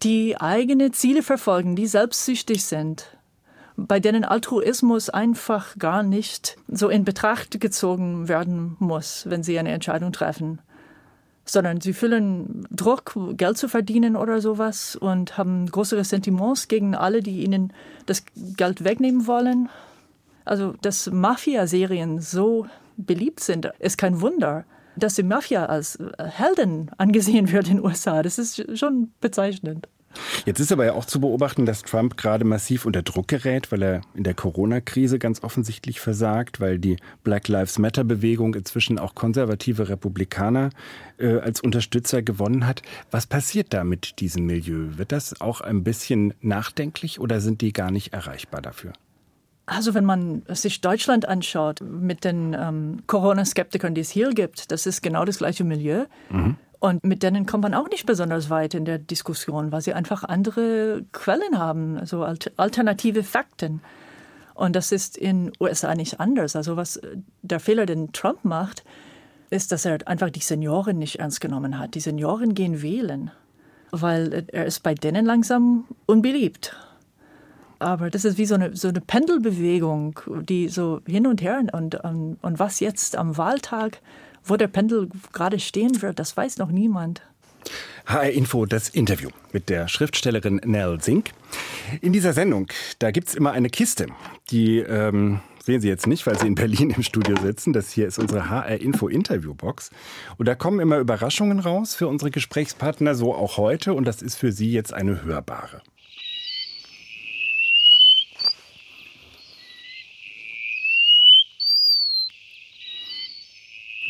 die 0.03 0.35
eigene 0.35 0.91
Ziele 0.91 1.23
verfolgen, 1.23 1.77
die 1.77 1.87
selbstsüchtig 1.87 2.65
sind, 2.65 3.17
bei 3.87 3.99
denen 3.99 4.23
Altruismus 4.23 5.09
einfach 5.09 5.77
gar 5.77 6.03
nicht 6.03 6.57
so 6.67 6.89
in 6.89 7.03
Betracht 7.03 7.59
gezogen 7.59 8.27
werden 8.27 8.75
muss, 8.79 9.25
wenn 9.27 9.43
sie 9.43 9.57
eine 9.59 9.71
Entscheidung 9.71 10.11
treffen 10.11 10.59
sondern 11.45 11.81
sie 11.81 11.93
fühlen 11.93 12.67
Druck, 12.71 13.17
Geld 13.33 13.57
zu 13.57 13.67
verdienen 13.67 14.15
oder 14.15 14.41
sowas 14.41 14.95
und 14.95 15.37
haben 15.37 15.65
große 15.65 15.97
Ressentiments 15.97 16.67
gegen 16.67 16.95
alle, 16.95 17.21
die 17.21 17.43
ihnen 17.43 17.73
das 18.05 18.23
Geld 18.55 18.83
wegnehmen 18.83 19.27
wollen. 19.27 19.69
Also, 20.45 20.73
dass 20.81 21.09
Mafia-Serien 21.11 22.19
so 22.19 22.67
beliebt 22.97 23.39
sind, 23.41 23.65
ist 23.79 23.97
kein 23.97 24.21
Wunder. 24.21 24.65
Dass 24.95 25.15
die 25.15 25.23
Mafia 25.23 25.65
als 25.65 25.97
Helden 26.17 26.91
angesehen 26.97 27.51
wird 27.51 27.67
in 27.69 27.77
den 27.77 27.85
USA, 27.85 28.21
das 28.21 28.37
ist 28.37 28.77
schon 28.77 29.11
bezeichnend. 29.21 29.87
Jetzt 30.45 30.59
ist 30.59 30.71
aber 30.71 30.85
ja 30.85 30.93
auch 30.93 31.05
zu 31.05 31.19
beobachten, 31.19 31.65
dass 31.65 31.83
Trump 31.83 32.17
gerade 32.17 32.45
massiv 32.45 32.85
unter 32.85 33.01
Druck 33.01 33.27
gerät, 33.27 33.71
weil 33.71 33.81
er 33.81 34.01
in 34.13 34.23
der 34.23 34.33
Corona-Krise 34.33 35.19
ganz 35.19 35.43
offensichtlich 35.43 35.99
versagt, 35.99 36.59
weil 36.59 36.79
die 36.79 36.97
Black 37.23 37.47
Lives 37.47 37.79
Matter-Bewegung 37.79 38.55
inzwischen 38.55 38.99
auch 38.99 39.15
konservative 39.15 39.89
Republikaner 39.89 40.69
äh, 41.17 41.39
als 41.39 41.61
Unterstützer 41.61 42.21
gewonnen 42.21 42.65
hat. 42.65 42.81
Was 43.11 43.27
passiert 43.27 43.73
da 43.73 43.83
mit 43.83 44.19
diesem 44.19 44.45
Milieu? 44.45 44.97
Wird 44.97 45.11
das 45.11 45.39
auch 45.41 45.61
ein 45.61 45.83
bisschen 45.83 46.33
nachdenklich 46.41 47.19
oder 47.19 47.39
sind 47.41 47.61
die 47.61 47.73
gar 47.73 47.91
nicht 47.91 48.13
erreichbar 48.13 48.61
dafür? 48.61 48.93
Also 49.65 49.93
wenn 49.93 50.05
man 50.05 50.41
sich 50.49 50.81
Deutschland 50.81 51.27
anschaut 51.27 51.81
mit 51.81 52.25
den 52.25 52.53
ähm, 52.59 53.03
Corona-Skeptikern, 53.07 53.95
die 53.95 54.01
es 54.01 54.09
hier 54.09 54.31
gibt, 54.31 54.71
das 54.71 54.85
ist 54.85 55.01
genau 55.01 55.23
das 55.23 55.37
gleiche 55.37 55.63
Milieu. 55.63 56.05
Mhm. 56.29 56.57
Und 56.81 57.03
mit 57.03 57.21
denen 57.21 57.45
kommt 57.45 57.61
man 57.61 57.75
auch 57.75 57.89
nicht 57.89 58.07
besonders 58.07 58.49
weit 58.49 58.73
in 58.73 58.85
der 58.85 58.97
Diskussion, 58.97 59.71
weil 59.71 59.81
sie 59.81 59.93
einfach 59.93 60.23
andere 60.23 61.05
Quellen 61.11 61.59
haben, 61.59 61.99
also 61.99 62.23
alternative 62.23 63.23
Fakten. 63.23 63.81
Und 64.55 64.75
das 64.75 64.91
ist 64.91 65.15
in 65.15 65.51
USA 65.59 65.93
nicht 65.93 66.19
anders. 66.19 66.55
Also 66.55 66.77
was 66.77 66.97
äh, 66.97 67.17
der 67.43 67.59
Fehler, 67.59 67.85
den 67.85 68.13
Trump 68.13 68.43
macht, 68.43 68.83
ist, 69.51 69.71
dass 69.71 69.85
er 69.85 70.07
einfach 70.07 70.31
die 70.31 70.39
Senioren 70.39 70.97
nicht 70.97 71.19
ernst 71.19 71.39
genommen 71.39 71.77
hat. 71.77 71.93
Die 71.93 71.99
Senioren 71.99 72.55
gehen 72.55 72.81
wählen, 72.81 73.29
weil 73.91 74.47
er 74.47 74.65
ist 74.65 74.81
bei 74.81 74.95
denen 74.95 75.23
langsam 75.23 75.85
unbeliebt. 76.07 76.75
Aber 77.81 78.09
das 78.09 78.25
ist 78.25 78.37
wie 78.37 78.45
so 78.45 78.55
eine, 78.55 78.75
so 78.75 78.87
eine 78.87 79.01
Pendelbewegung, 79.01 80.19
die 80.47 80.69
so 80.69 81.01
hin 81.05 81.27
und 81.27 81.41
her 81.41 81.63
und, 81.71 81.95
und, 81.95 82.37
und 82.41 82.59
was 82.59 82.79
jetzt 82.79 83.15
am 83.15 83.37
Wahltag 83.37 83.99
wo 84.43 84.57
der 84.57 84.67
Pendel 84.67 85.09
gerade 85.33 85.59
stehen 85.59 86.01
wird, 86.01 86.19
das 86.19 86.35
weiß 86.35 86.57
noch 86.57 86.71
niemand. 86.71 87.21
HR 88.05 88.31
Info, 88.31 88.65
das 88.65 88.89
Interview 88.89 89.29
mit 89.51 89.69
der 89.69 89.87
Schriftstellerin 89.87 90.59
Nell 90.65 90.99
Zink. 90.99 91.31
In 92.01 92.11
dieser 92.11 92.33
Sendung, 92.33 92.67
da 92.97 93.11
gibt 93.11 93.27
es 93.27 93.35
immer 93.35 93.51
eine 93.51 93.69
Kiste, 93.69 94.07
die 94.49 94.79
ähm, 94.79 95.41
sehen 95.63 95.79
Sie 95.79 95.87
jetzt 95.87 96.07
nicht, 96.07 96.25
weil 96.25 96.39
Sie 96.39 96.47
in 96.47 96.55
Berlin 96.55 96.89
im 96.89 97.03
Studio 97.03 97.35
sitzen. 97.39 97.71
Das 97.71 97.91
hier 97.91 98.07
ist 98.07 98.17
unsere 98.17 98.49
HR 98.49 98.81
Info 98.81 99.07
Interviewbox. 99.07 99.91
Und 100.37 100.47
da 100.47 100.55
kommen 100.55 100.79
immer 100.79 100.97
Überraschungen 100.97 101.59
raus 101.59 101.93
für 101.93 102.07
unsere 102.07 102.31
Gesprächspartner, 102.31 103.13
so 103.13 103.35
auch 103.35 103.57
heute. 103.57 103.93
Und 103.93 104.05
das 104.05 104.23
ist 104.23 104.35
für 104.35 104.51
Sie 104.51 104.71
jetzt 104.71 104.93
eine 104.93 105.23
hörbare. 105.23 105.83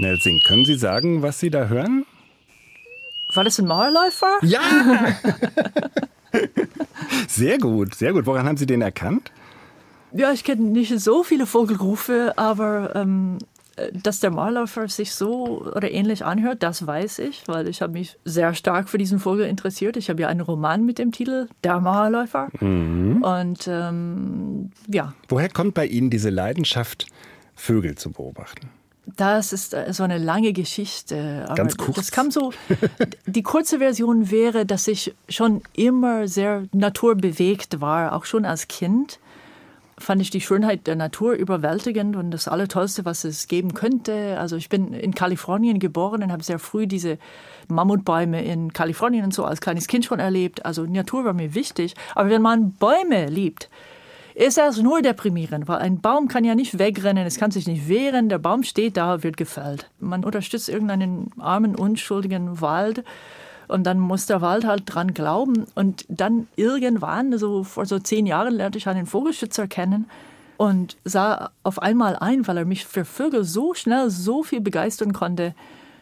Nelsing, 0.01 0.39
können 0.39 0.65
Sie 0.65 0.75
sagen, 0.75 1.21
was 1.21 1.39
Sie 1.39 1.51
da 1.51 1.67
hören? 1.67 2.05
War 3.33 3.43
das 3.43 3.59
ein 3.59 3.67
Mauerläufer? 3.67 4.39
Ja! 4.41 4.59
sehr 7.27 7.59
gut, 7.59 7.95
sehr 7.95 8.11
gut. 8.11 8.25
Woran 8.25 8.45
haben 8.45 8.57
Sie 8.57 8.65
den 8.65 8.81
erkannt? 8.81 9.31
Ja, 10.11 10.33
ich 10.33 10.43
kenne 10.43 10.63
nicht 10.63 10.99
so 10.99 11.23
viele 11.23 11.45
Vogelrufe, 11.45 12.33
aber 12.35 12.95
ähm, 12.95 13.37
dass 13.93 14.19
der 14.19 14.31
Mauerläufer 14.31 14.89
sich 14.89 15.13
so 15.13 15.61
oder 15.75 15.91
ähnlich 15.91 16.25
anhört, 16.25 16.63
das 16.63 16.85
weiß 16.85 17.19
ich, 17.19 17.43
weil 17.47 17.67
ich 17.67 17.81
habe 17.81 17.93
mich 17.93 18.17
sehr 18.25 18.53
stark 18.53 18.89
für 18.89 18.97
diesen 18.97 19.19
Vogel 19.19 19.45
interessiert. 19.45 19.97
Ich 19.97 20.09
habe 20.09 20.21
ja 20.23 20.27
einen 20.27 20.41
Roman 20.41 20.83
mit 20.83 20.97
dem 20.99 21.11
Titel 21.11 21.47
Der 21.63 21.79
Mauerläufer. 21.79 22.49
Mhm. 22.59 23.23
Und 23.23 23.67
ähm, 23.67 24.71
ja. 24.87 25.13
Woher 25.29 25.49
kommt 25.49 25.75
bei 25.75 25.85
Ihnen 25.85 26.09
diese 26.09 26.31
Leidenschaft, 26.31 27.05
Vögel 27.55 27.95
zu 27.95 28.11
beobachten? 28.11 28.69
Das 29.17 29.53
ist 29.53 29.73
äh, 29.73 29.91
so 29.93 30.03
eine 30.03 30.17
lange 30.17 30.53
Geschichte. 30.53 31.45
Aber 31.45 31.55
Ganz 31.55 31.77
kurz. 31.77 31.95
Das 31.95 32.11
kam 32.11 32.31
so. 32.31 32.51
Die 33.25 33.43
kurze 33.43 33.79
Version 33.79 34.31
wäre, 34.31 34.65
dass 34.65 34.87
ich 34.87 35.13
schon 35.29 35.61
immer 35.73 36.27
sehr 36.27 36.63
naturbewegt 36.71 37.81
war, 37.81 38.13
auch 38.13 38.25
schon 38.25 38.45
als 38.45 38.67
Kind. 38.67 39.19
Fand 39.97 40.19
ich 40.19 40.31
die 40.31 40.41
Schönheit 40.41 40.87
der 40.87 40.95
Natur 40.95 41.33
überwältigend 41.33 42.15
und 42.15 42.31
das 42.31 42.47
Allertollste, 42.47 43.05
was 43.05 43.23
es 43.23 43.47
geben 43.47 43.75
könnte. 43.75 44.39
Also 44.39 44.55
ich 44.55 44.67
bin 44.67 44.93
in 44.93 45.13
Kalifornien 45.13 45.77
geboren 45.77 46.23
und 46.23 46.31
habe 46.31 46.43
sehr 46.43 46.57
früh 46.57 46.87
diese 46.87 47.19
Mammutbäume 47.67 48.43
in 48.43 48.73
Kalifornien 48.73 49.25
und 49.25 49.33
so 49.33 49.45
als 49.45 49.61
kleines 49.61 49.85
Kind 49.85 50.05
schon 50.05 50.19
erlebt. 50.19 50.65
Also 50.65 50.85
Natur 50.85 51.23
war 51.23 51.33
mir 51.33 51.53
wichtig. 51.53 51.93
Aber 52.15 52.31
wenn 52.31 52.41
man 52.41 52.71
Bäume 52.71 53.27
liebt, 53.27 53.69
ist 54.35 54.57
das 54.57 54.77
nur 54.81 55.01
deprimierend, 55.01 55.67
weil 55.67 55.79
ein 55.79 55.99
Baum 56.01 56.27
kann 56.27 56.43
ja 56.43 56.55
nicht 56.55 56.79
wegrennen, 56.79 57.25
es 57.25 57.37
kann 57.37 57.51
sich 57.51 57.67
nicht 57.67 57.87
wehren, 57.87 58.29
der 58.29 58.37
Baum 58.37 58.63
steht 58.63 58.97
da, 58.97 59.23
wird 59.23 59.37
gefällt. 59.37 59.89
Man 59.99 60.23
unterstützt 60.23 60.69
irgendeinen 60.69 61.31
armen, 61.39 61.75
unschuldigen 61.75 62.61
Wald 62.61 63.03
Und 63.67 63.85
dann 63.85 63.99
muss 63.99 64.25
der 64.25 64.41
Wald 64.41 64.65
halt 64.65 64.83
dran 64.85 65.13
glauben. 65.13 65.65
Und 65.75 66.05
dann 66.09 66.47
irgendwann, 66.57 67.37
so 67.37 67.63
vor 67.63 67.85
so 67.85 67.99
zehn 67.99 68.25
Jahren, 68.25 68.53
lernte 68.53 68.77
ich 68.77 68.87
einen 68.87 69.05
Vogelschützer 69.05 69.67
kennen 69.67 70.09
und 70.57 70.97
sah 71.05 71.51
auf 71.63 71.81
einmal 71.81 72.17
ein, 72.17 72.45
weil 72.47 72.57
er 72.57 72.65
mich 72.65 72.85
für 72.85 73.05
Vögel 73.05 73.45
so 73.45 73.73
schnell 73.73 74.09
so 74.09 74.43
viel 74.43 74.59
begeistern 74.59 75.13
konnte, 75.13 75.55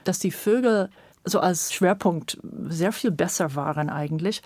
dass 0.03 0.17
die 0.17 0.31
Vögel 0.31 0.89
so 1.25 1.39
als 1.39 1.71
Schwerpunkt 1.71 2.39
sehr 2.69 2.91
viel 2.91 3.11
besser 3.11 3.53
waren 3.55 3.89
eigentlich 3.89 4.41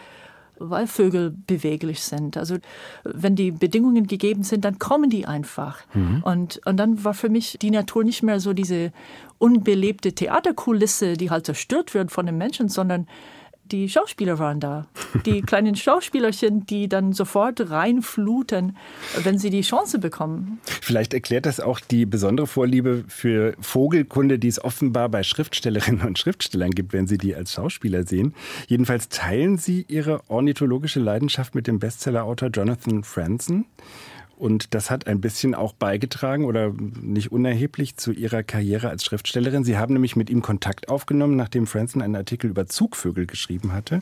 weil 0.70 0.88
Vögel 0.88 1.36
beweglich 1.48 2.02
sind. 2.02 2.38
Also 2.38 2.58
wenn 3.04 3.36
die 3.36 3.52
Bedingungen 3.52 4.08
gegeben 4.08 4.44
sind, 4.44 4.66
dann 4.66 4.80
kommen 4.80 5.10
die 5.10 5.26
einfach. 5.26 5.80
Mhm. 5.94 6.24
Und, 6.24 6.62
und 6.66 6.78
dann 6.78 7.04
war 7.04 7.14
für 7.14 7.30
mich 7.30 7.58
die 7.62 7.72
Natur 7.72 8.04
nicht 8.04 8.24
mehr 8.24 8.40
so 8.40 8.54
diese 8.54 8.92
unbelebte 9.38 10.14
Theaterkulisse, 10.14 11.14
die 11.14 11.30
halt 11.30 11.46
zerstört 11.46 11.94
wird 11.94 12.12
von 12.12 12.26
den 12.26 12.38
Menschen, 12.38 12.70
sondern 12.70 13.08
die 13.72 13.90
Schauspieler 13.90 14.40
waren 14.40 14.60
da. 14.60 14.88
Die 15.26 15.42
kleinen 15.46 15.76
Schauspielerchen, 15.76 16.66
die 16.66 16.88
dann 16.90 17.14
sofort 17.14 17.70
reinfluten, 17.70 18.78
wenn 19.24 19.38
sie 19.38 19.50
die 19.50 19.62
Chance 19.62 20.00
bekommen. 20.00 20.60
Vielleicht 20.66 21.14
erklärt 21.14 21.46
das 21.46 21.60
auch 21.60 21.80
die 21.80 22.06
besondere 22.06 22.48
Vorliebe 22.48 23.04
für 23.08 23.56
Vogelkunde, 23.60 24.40
die 24.40 24.48
es 24.48 24.64
offenbar 24.64 25.10
bei 25.10 25.24
Schriftstellerinnen 25.24 26.06
und 26.06 26.20
Schriftstellern 26.20 26.72
gibt, 26.72 26.94
wenn 26.94 27.08
sie 27.08 27.18
die 27.18 27.36
als 27.36 27.54
Schauspieler 27.54 28.06
sehen. 28.06 28.34
Jedenfalls 28.68 29.10
teilen 29.10 29.58
sie 29.58 29.86
ihre 29.88 30.22
ornithologische 30.30 31.00
Leidenschaft 31.00 31.56
mit 31.56 31.68
dem 31.68 31.80
Bestsellerautor 31.80 32.50
Jonathan 32.50 33.04
Franzen. 33.04 33.66
Und 34.38 34.74
das 34.74 34.90
hat 34.90 35.08
ein 35.08 35.22
bisschen 35.22 35.54
auch 35.54 35.74
beigetragen 35.74 36.46
oder 36.46 36.74
nicht 37.02 37.32
unerheblich 37.32 37.98
zu 37.98 38.12
ihrer 38.12 38.44
Karriere 38.44 38.90
als 38.90 39.06
Schriftstellerin. 39.06 39.64
Sie 39.64 39.78
haben 39.78 39.94
nämlich 39.94 40.16
mit 40.16 40.30
ihm 40.30 40.42
Kontakt 40.42 40.90
aufgenommen, 40.90 41.36
nachdem 41.36 41.68
Franson 41.68 42.02
einen 42.02 42.16
Artikel 42.16 42.50
über 42.50 42.66
Zugvögel 42.66 43.26
geschrieben 43.26 43.74
hatte. 43.74 44.02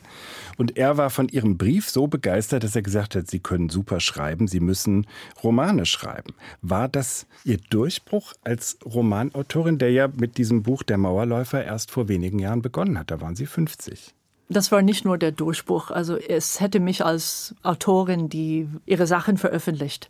Und 0.56 0.76
er 0.76 0.96
war 0.96 1.10
von 1.10 1.28
ihrem 1.28 1.58
Brief 1.58 1.90
so 1.90 2.06
begeistert, 2.06 2.64
dass 2.64 2.74
er 2.74 2.82
gesagt 2.82 3.14
hat, 3.14 3.28
Sie 3.28 3.40
können 3.40 3.68
super 3.68 4.00
schreiben, 4.00 4.48
Sie 4.48 4.60
müssen 4.60 5.06
Romane 5.42 5.86
schreiben. 5.86 6.34
War 6.62 6.88
das 6.88 7.26
Ihr 7.44 7.58
Durchbruch 7.70 8.32
als 8.42 8.78
Romanautorin, 8.84 9.78
der 9.78 9.92
ja 9.92 10.08
mit 10.08 10.38
diesem 10.38 10.62
Buch 10.62 10.82
Der 10.82 10.98
Mauerläufer 10.98 11.62
erst 11.62 11.90
vor 11.90 12.08
wenigen 12.08 12.38
Jahren 12.38 12.62
begonnen 12.62 12.98
hat? 12.98 13.10
Da 13.10 13.20
waren 13.20 13.36
Sie 13.36 13.46
50. 13.46 14.14
Das 14.52 14.72
war 14.72 14.82
nicht 14.82 15.04
nur 15.04 15.18
der 15.18 15.32
Durchbruch. 15.32 15.90
Also 15.90 16.16
es 16.16 16.60
hätte 16.60 16.80
mich 16.80 17.04
als 17.04 17.54
Autorin, 17.62 18.28
die 18.28 18.68
ihre 18.86 19.06
Sachen 19.06 19.36
veröffentlicht, 19.36 20.08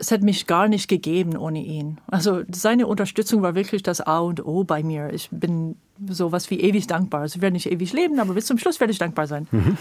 es 0.00 0.10
hätte 0.10 0.24
mich 0.24 0.46
gar 0.46 0.68
nicht 0.68 0.88
gegeben 0.88 1.36
ohne 1.36 1.62
ihn. 1.62 1.98
Also 2.06 2.42
seine 2.52 2.86
Unterstützung 2.86 3.42
war 3.42 3.54
wirklich 3.54 3.82
das 3.82 4.00
A 4.00 4.18
und 4.18 4.44
O 4.44 4.64
bei 4.64 4.82
mir. 4.82 5.12
Ich 5.12 5.28
bin 5.30 5.76
sowas 6.08 6.50
wie 6.50 6.60
ewig 6.60 6.86
dankbar. 6.86 7.22
Also 7.22 7.36
ich 7.36 7.42
werde 7.42 7.54
nicht 7.54 7.70
ewig 7.70 7.92
leben, 7.92 8.20
aber 8.20 8.34
bis 8.34 8.46
zum 8.46 8.58
Schluss 8.58 8.80
werde 8.80 8.92
ich 8.92 8.98
dankbar 8.98 9.26
sein. 9.26 9.48
Mhm. 9.50 9.78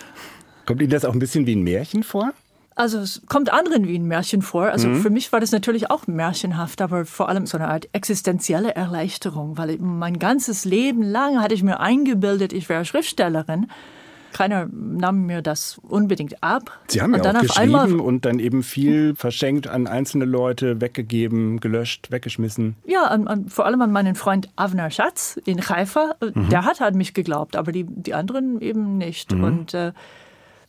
Kommt 0.66 0.82
Ihnen 0.82 0.92
das 0.92 1.04
auch 1.04 1.14
ein 1.14 1.20
bisschen 1.20 1.46
wie 1.46 1.56
ein 1.56 1.64
Märchen 1.64 2.04
vor? 2.04 2.34
Also 2.82 2.98
es 2.98 3.22
kommt 3.28 3.54
anderen 3.54 3.88
wie 3.88 3.96
ein 3.96 4.06
Märchen 4.06 4.42
vor. 4.42 4.64
Also 4.64 4.88
mhm. 4.88 5.02
für 5.02 5.12
mich 5.12 5.32
war 5.32 5.40
das 5.40 5.52
natürlich 5.52 5.92
auch 5.92 6.08
märchenhaft, 6.08 6.82
aber 6.82 7.06
vor 7.06 7.30
allem 7.30 7.46
so 7.46 7.60
eine 7.60 7.68
Art 7.68 7.88
existenzielle 7.94 8.74
Erleichterung, 8.74 9.56
weil 9.60 9.78
mein 9.78 10.18
ganzes 10.18 10.66
Leben 10.66 11.04
lang 11.04 11.40
hatte 11.40 11.54
ich 11.54 11.62
mir 11.62 11.80
eingebildet, 11.80 12.54
ich 12.54 12.70
wäre 12.70 12.84
Schriftstellerin 12.84 13.68
keiner 14.34 14.70
nahm 14.72 15.26
mir 15.26 15.42
das 15.42 15.78
unbedingt 15.88 16.42
ab. 16.42 16.80
Sie 16.88 17.02
haben 17.02 17.14
und 17.14 17.26
ja 17.26 17.36
auch 17.36 17.42
geschrieben 17.42 18.00
und 18.00 18.24
dann 18.24 18.40
eben 18.40 18.64
viel 18.64 19.14
verschenkt 19.14 19.68
an 19.68 19.88
einzelne 19.88 20.24
Leute, 20.24 20.80
weggegeben, 20.80 21.60
gelöscht, 21.60 22.12
weggeschmissen. 22.12 22.78
Ja, 22.86 23.04
an, 23.08 23.28
an, 23.28 23.50
vor 23.50 23.66
allem 23.66 23.82
an 23.82 23.92
meinen 23.92 24.16
Freund 24.16 24.48
Avner 24.56 24.90
Schatz 24.90 25.38
in 25.44 25.62
Haifa. 25.62 26.16
Mhm. 26.22 26.48
Der 26.48 26.64
hat 26.64 26.82
an 26.82 26.96
mich 26.96 27.14
geglaubt, 27.14 27.58
aber 27.58 27.74
die, 27.74 27.84
die 27.84 28.14
anderen 28.14 28.62
eben 28.62 28.98
nicht. 28.98 29.34
Mhm. 29.34 29.44
Und 29.44 29.74
äh, 29.74 29.92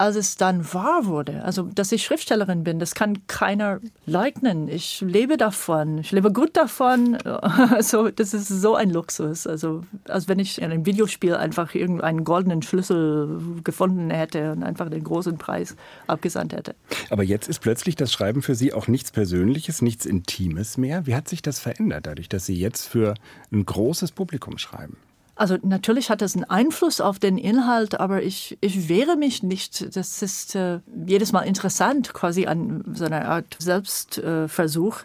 als 0.03 0.17
es 0.17 0.37
dann 0.37 0.75
wahr 0.75 1.07
wurde, 1.07 1.45
also 1.45 1.62
dass 1.62 1.93
ich 1.93 2.03
Schriftstellerin 2.03 2.65
bin, 2.65 2.81
das 2.81 2.97
kann 2.97 3.25
keiner 3.29 3.79
leugnen. 4.05 4.67
Ich 4.67 5.01
lebe 5.01 5.37
davon, 5.37 5.99
ich 5.99 6.11
lebe 6.11 6.33
gut 6.33 6.57
davon. 6.57 7.19
Also 7.73 8.11
das 8.11 8.35
ist 8.35 8.49
so 8.49 8.75
ein 8.75 8.91
Luxus. 8.91 9.47
Also 9.47 9.85
als 10.09 10.29
wenn 10.29 10.38
ich 10.38 10.59
in 10.61 10.71
einem 10.71 10.87
Videospiel 10.87 11.35
einfach 11.35 11.75
irgendeinen 11.75 12.25
goldenen 12.25 12.62
Schlüssel 12.62 13.41
gefunden 13.62 14.11
hätte 14.11 14.53
und 14.53 14.62
einfach 14.62 14.88
den 14.88 15.05
großen 15.05 15.38
Preis 15.38 15.77
abgesandt 16.07 16.53
hätte. 16.53 16.75
Aber 17.11 17.23
jetzt 17.23 17.49
ist 17.49 17.61
plötzlich 17.61 17.95
das 17.95 18.12
Schreiben 18.12 18.43
für 18.43 18.55
Sie 18.55 18.73
auch 18.73 18.88
nichts 18.88 19.11
Persönliches, 19.12 19.83
nichts 19.83 20.07
Intimes 20.07 20.77
mehr. 20.77 21.07
Wie 21.07 21.15
hat 21.15 21.29
sich 21.29 21.43
das 21.43 21.61
verändert, 21.61 22.07
dadurch, 22.07 22.29
dass 22.29 22.47
Sie 22.47 22.59
jetzt 22.59 22.87
für 22.88 23.15
ein 23.53 23.65
großes 23.65 24.12
Publikum 24.12 24.59
schreiben? 24.59 24.97
Also 25.42 25.59
natürlich 25.61 26.09
hat 26.09 26.22
das 26.22 26.37
einen 26.37 26.44
Einfluss 26.44 27.00
auf 27.00 27.18
den 27.18 27.37
Inhalt, 27.37 27.98
aber 27.98 28.22
ich, 28.22 28.57
ich 28.61 28.88
wehre 28.88 29.16
mich 29.16 29.42
nicht. 29.42 29.96
Das 29.96 30.22
ist 30.22 30.55
äh, 30.55 30.78
jedes 31.05 31.33
Mal 31.33 31.40
interessant, 31.40 32.14
quasi 32.14 32.46
an 32.46 32.85
so 32.94 33.07
einer 33.07 33.24
Art 33.24 33.57
Selbstversuch. 33.59 35.00
Äh, 35.00 35.05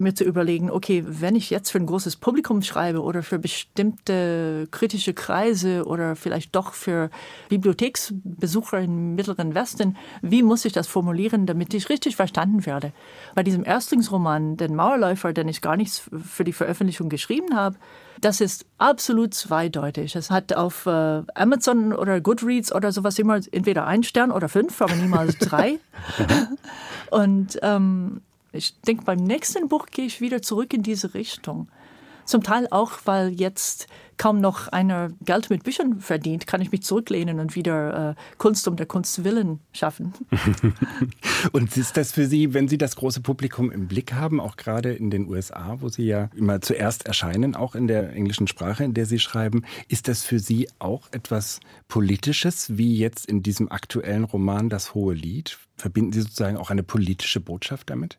mir 0.00 0.14
zu 0.14 0.24
überlegen, 0.24 0.70
okay, 0.70 1.04
wenn 1.06 1.36
ich 1.36 1.50
jetzt 1.50 1.70
für 1.70 1.78
ein 1.78 1.86
großes 1.86 2.16
Publikum 2.16 2.62
schreibe 2.62 3.02
oder 3.02 3.22
für 3.22 3.38
bestimmte 3.38 4.68
kritische 4.70 5.14
Kreise 5.14 5.84
oder 5.84 6.16
vielleicht 6.16 6.54
doch 6.54 6.72
für 6.72 7.10
Bibliotheksbesucher 7.48 8.80
im 8.80 9.14
Mittleren 9.14 9.54
Westen, 9.54 9.96
wie 10.22 10.42
muss 10.42 10.64
ich 10.64 10.72
das 10.72 10.86
formulieren, 10.86 11.46
damit 11.46 11.74
ich 11.74 11.88
richtig 11.88 12.16
verstanden 12.16 12.66
werde? 12.66 12.92
Bei 13.34 13.42
diesem 13.42 13.64
Erstlingsroman, 13.64 14.56
den 14.56 14.74
Mauerläufer, 14.74 15.32
den 15.32 15.48
ich 15.48 15.60
gar 15.60 15.76
nichts 15.76 16.08
für 16.24 16.44
die 16.44 16.52
Veröffentlichung 16.52 17.08
geschrieben 17.08 17.54
habe, 17.54 17.76
das 18.20 18.40
ist 18.40 18.66
absolut 18.78 19.34
zweideutig. 19.34 20.16
Es 20.16 20.30
hat 20.30 20.52
auf 20.52 20.86
äh, 20.86 21.22
Amazon 21.34 21.92
oder 21.92 22.20
Goodreads 22.20 22.74
oder 22.74 22.92
sowas 22.92 23.18
immer 23.18 23.40
entweder 23.52 23.86
ein 23.86 24.02
Stern 24.02 24.30
oder 24.30 24.48
fünf, 24.48 24.80
aber 24.82 24.94
niemals 24.94 25.38
drei. 25.38 25.78
Und 27.10 27.58
ähm, 27.62 28.22
ich 28.58 28.80
denke, 28.82 29.04
beim 29.04 29.18
nächsten 29.18 29.68
Buch 29.68 29.86
gehe 29.86 30.06
ich 30.06 30.20
wieder 30.20 30.42
zurück 30.42 30.74
in 30.74 30.82
diese 30.82 31.14
Richtung. 31.14 31.68
Zum 32.28 32.42
Teil 32.42 32.68
auch, 32.70 32.92
weil 33.06 33.30
jetzt 33.30 33.86
kaum 34.18 34.38
noch 34.38 34.68
einer 34.68 35.10
Geld 35.24 35.48
mit 35.48 35.64
Büchern 35.64 36.00
verdient, 36.00 36.46
kann 36.46 36.60
ich 36.60 36.70
mich 36.70 36.82
zurücklehnen 36.82 37.40
und 37.40 37.54
wieder 37.54 38.10
äh, 38.10 38.14
Kunst 38.36 38.68
um 38.68 38.76
der 38.76 38.84
Kunst 38.84 39.24
willen 39.24 39.60
schaffen. 39.72 40.12
und 41.52 41.74
ist 41.74 41.96
das 41.96 42.12
für 42.12 42.26
Sie, 42.26 42.52
wenn 42.52 42.68
Sie 42.68 42.76
das 42.76 42.96
große 42.96 43.22
Publikum 43.22 43.70
im 43.70 43.88
Blick 43.88 44.12
haben, 44.12 44.40
auch 44.40 44.56
gerade 44.56 44.92
in 44.92 45.08
den 45.10 45.26
USA, 45.26 45.76
wo 45.80 45.88
Sie 45.88 46.04
ja 46.04 46.28
immer 46.36 46.60
zuerst 46.60 47.06
erscheinen, 47.06 47.56
auch 47.56 47.74
in 47.74 47.86
der 47.86 48.12
englischen 48.12 48.46
Sprache, 48.46 48.84
in 48.84 48.92
der 48.92 49.06
Sie 49.06 49.20
schreiben, 49.20 49.64
ist 49.88 50.06
das 50.06 50.22
für 50.22 50.38
Sie 50.38 50.68
auch 50.78 51.08
etwas 51.12 51.60
Politisches, 51.86 52.76
wie 52.76 52.98
jetzt 52.98 53.24
in 53.24 53.42
diesem 53.42 53.72
aktuellen 53.72 54.24
Roman 54.24 54.68
Das 54.68 54.92
Hohe 54.92 55.14
Lied? 55.14 55.56
Verbinden 55.76 56.12
Sie 56.12 56.20
sozusagen 56.20 56.58
auch 56.58 56.68
eine 56.68 56.82
politische 56.82 57.40
Botschaft 57.40 57.88
damit? 57.88 58.18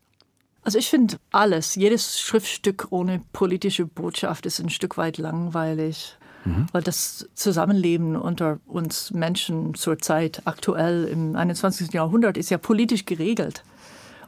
Also 0.70 0.78
ich 0.78 0.92
finde 0.92 1.18
alles, 1.32 1.74
jedes 1.74 2.20
Schriftstück 2.20 2.90
ohne 2.92 3.24
politische 3.34 3.88
Botschaft 3.88 4.46
ist 4.46 4.60
ein 4.60 4.70
Stück 4.70 4.98
weit 4.98 5.18
langweilig. 5.18 6.16
Mhm. 6.46 6.68
Weil 6.72 6.84
das 6.84 7.28
Zusammenleben 7.34 8.16
unter 8.16 8.60
uns 8.68 9.10
Menschen 9.10 9.74
zurzeit 9.74 10.44
aktuell 10.46 11.06
im 11.06 11.36
21. 11.36 11.92
Jahrhundert 11.92 12.38
ist 12.38 12.52
ja 12.52 12.60
politisch 12.60 13.06
geregelt. 13.06 13.64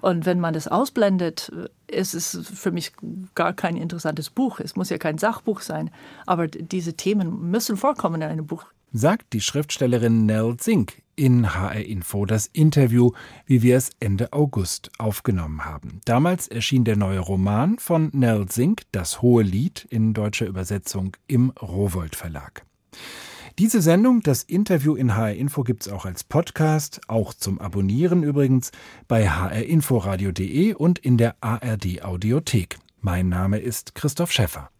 Und 0.01 0.25
wenn 0.25 0.39
man 0.39 0.56
das 0.56 0.67
ausblendet, 0.67 1.51
ist 1.86 2.15
es 2.15 2.39
für 2.56 2.71
mich 2.71 2.93
gar 3.36 3.54
kein 3.54 3.77
interessantes 3.77 4.32
Buch. 4.32 4.60
Es 4.60 4.75
muss 4.75 4.89
ja 4.89 4.97
kein 4.97 5.19
Sachbuch 5.19 5.62
sein. 5.62 5.91
Aber 6.25 6.47
diese 6.47 6.95
Themen 6.95 7.51
müssen 7.51 7.77
vorkommen 7.77 8.23
in 8.23 8.30
einem 8.30 8.47
Buch 8.47 8.65
sagt 8.93 9.34
die 9.34 9.41
Schriftstellerin 9.41 10.25
Nell 10.25 10.58
Zink 10.58 11.01
in 11.21 11.53
HR 11.53 11.86
Info 11.86 12.25
das 12.25 12.47
Interview, 12.47 13.12
wie 13.45 13.62
wir 13.62 13.77
es 13.77 13.91
Ende 13.99 14.34
August 14.34 14.89
aufgenommen 14.97 15.65
haben. 15.65 16.01
Damals 16.03 16.47
erschien 16.47 16.84
der 16.84 16.95
neue 16.95 17.19
Roman 17.19 17.77
von 17.77 18.10
Nell 18.12 18.47
Zink, 18.47 18.81
Das 18.91 19.21
hohe 19.21 19.43
Lied, 19.43 19.86
in 19.91 20.15
deutscher 20.15 20.47
Übersetzung 20.47 21.15
im 21.27 21.51
Rowold 21.51 22.15
Verlag. 22.15 22.65
Diese 23.60 23.84
Sendung, 23.84 24.21
das 24.21 24.41
Interview 24.41 24.95
in 24.95 25.15
HR 25.15 25.36
Info 25.36 25.62
gibt's 25.62 25.89
auch 25.89 26.05
als 26.05 26.23
Podcast, 26.23 27.01
auch 27.07 27.36
zum 27.36 27.62
Abonnieren 27.62 28.23
übrigens, 28.23 28.71
bei 29.07 29.29
hrinforadio.de 29.29 30.73
und 30.73 30.97
in 30.97 31.17
der 31.17 31.36
ARD 31.39 32.03
Audiothek. 32.03 32.79
Mein 32.99 33.29
Name 33.29 33.60
ist 33.60 33.93
Christoph 33.93 34.31
Schäffer. 34.31 34.71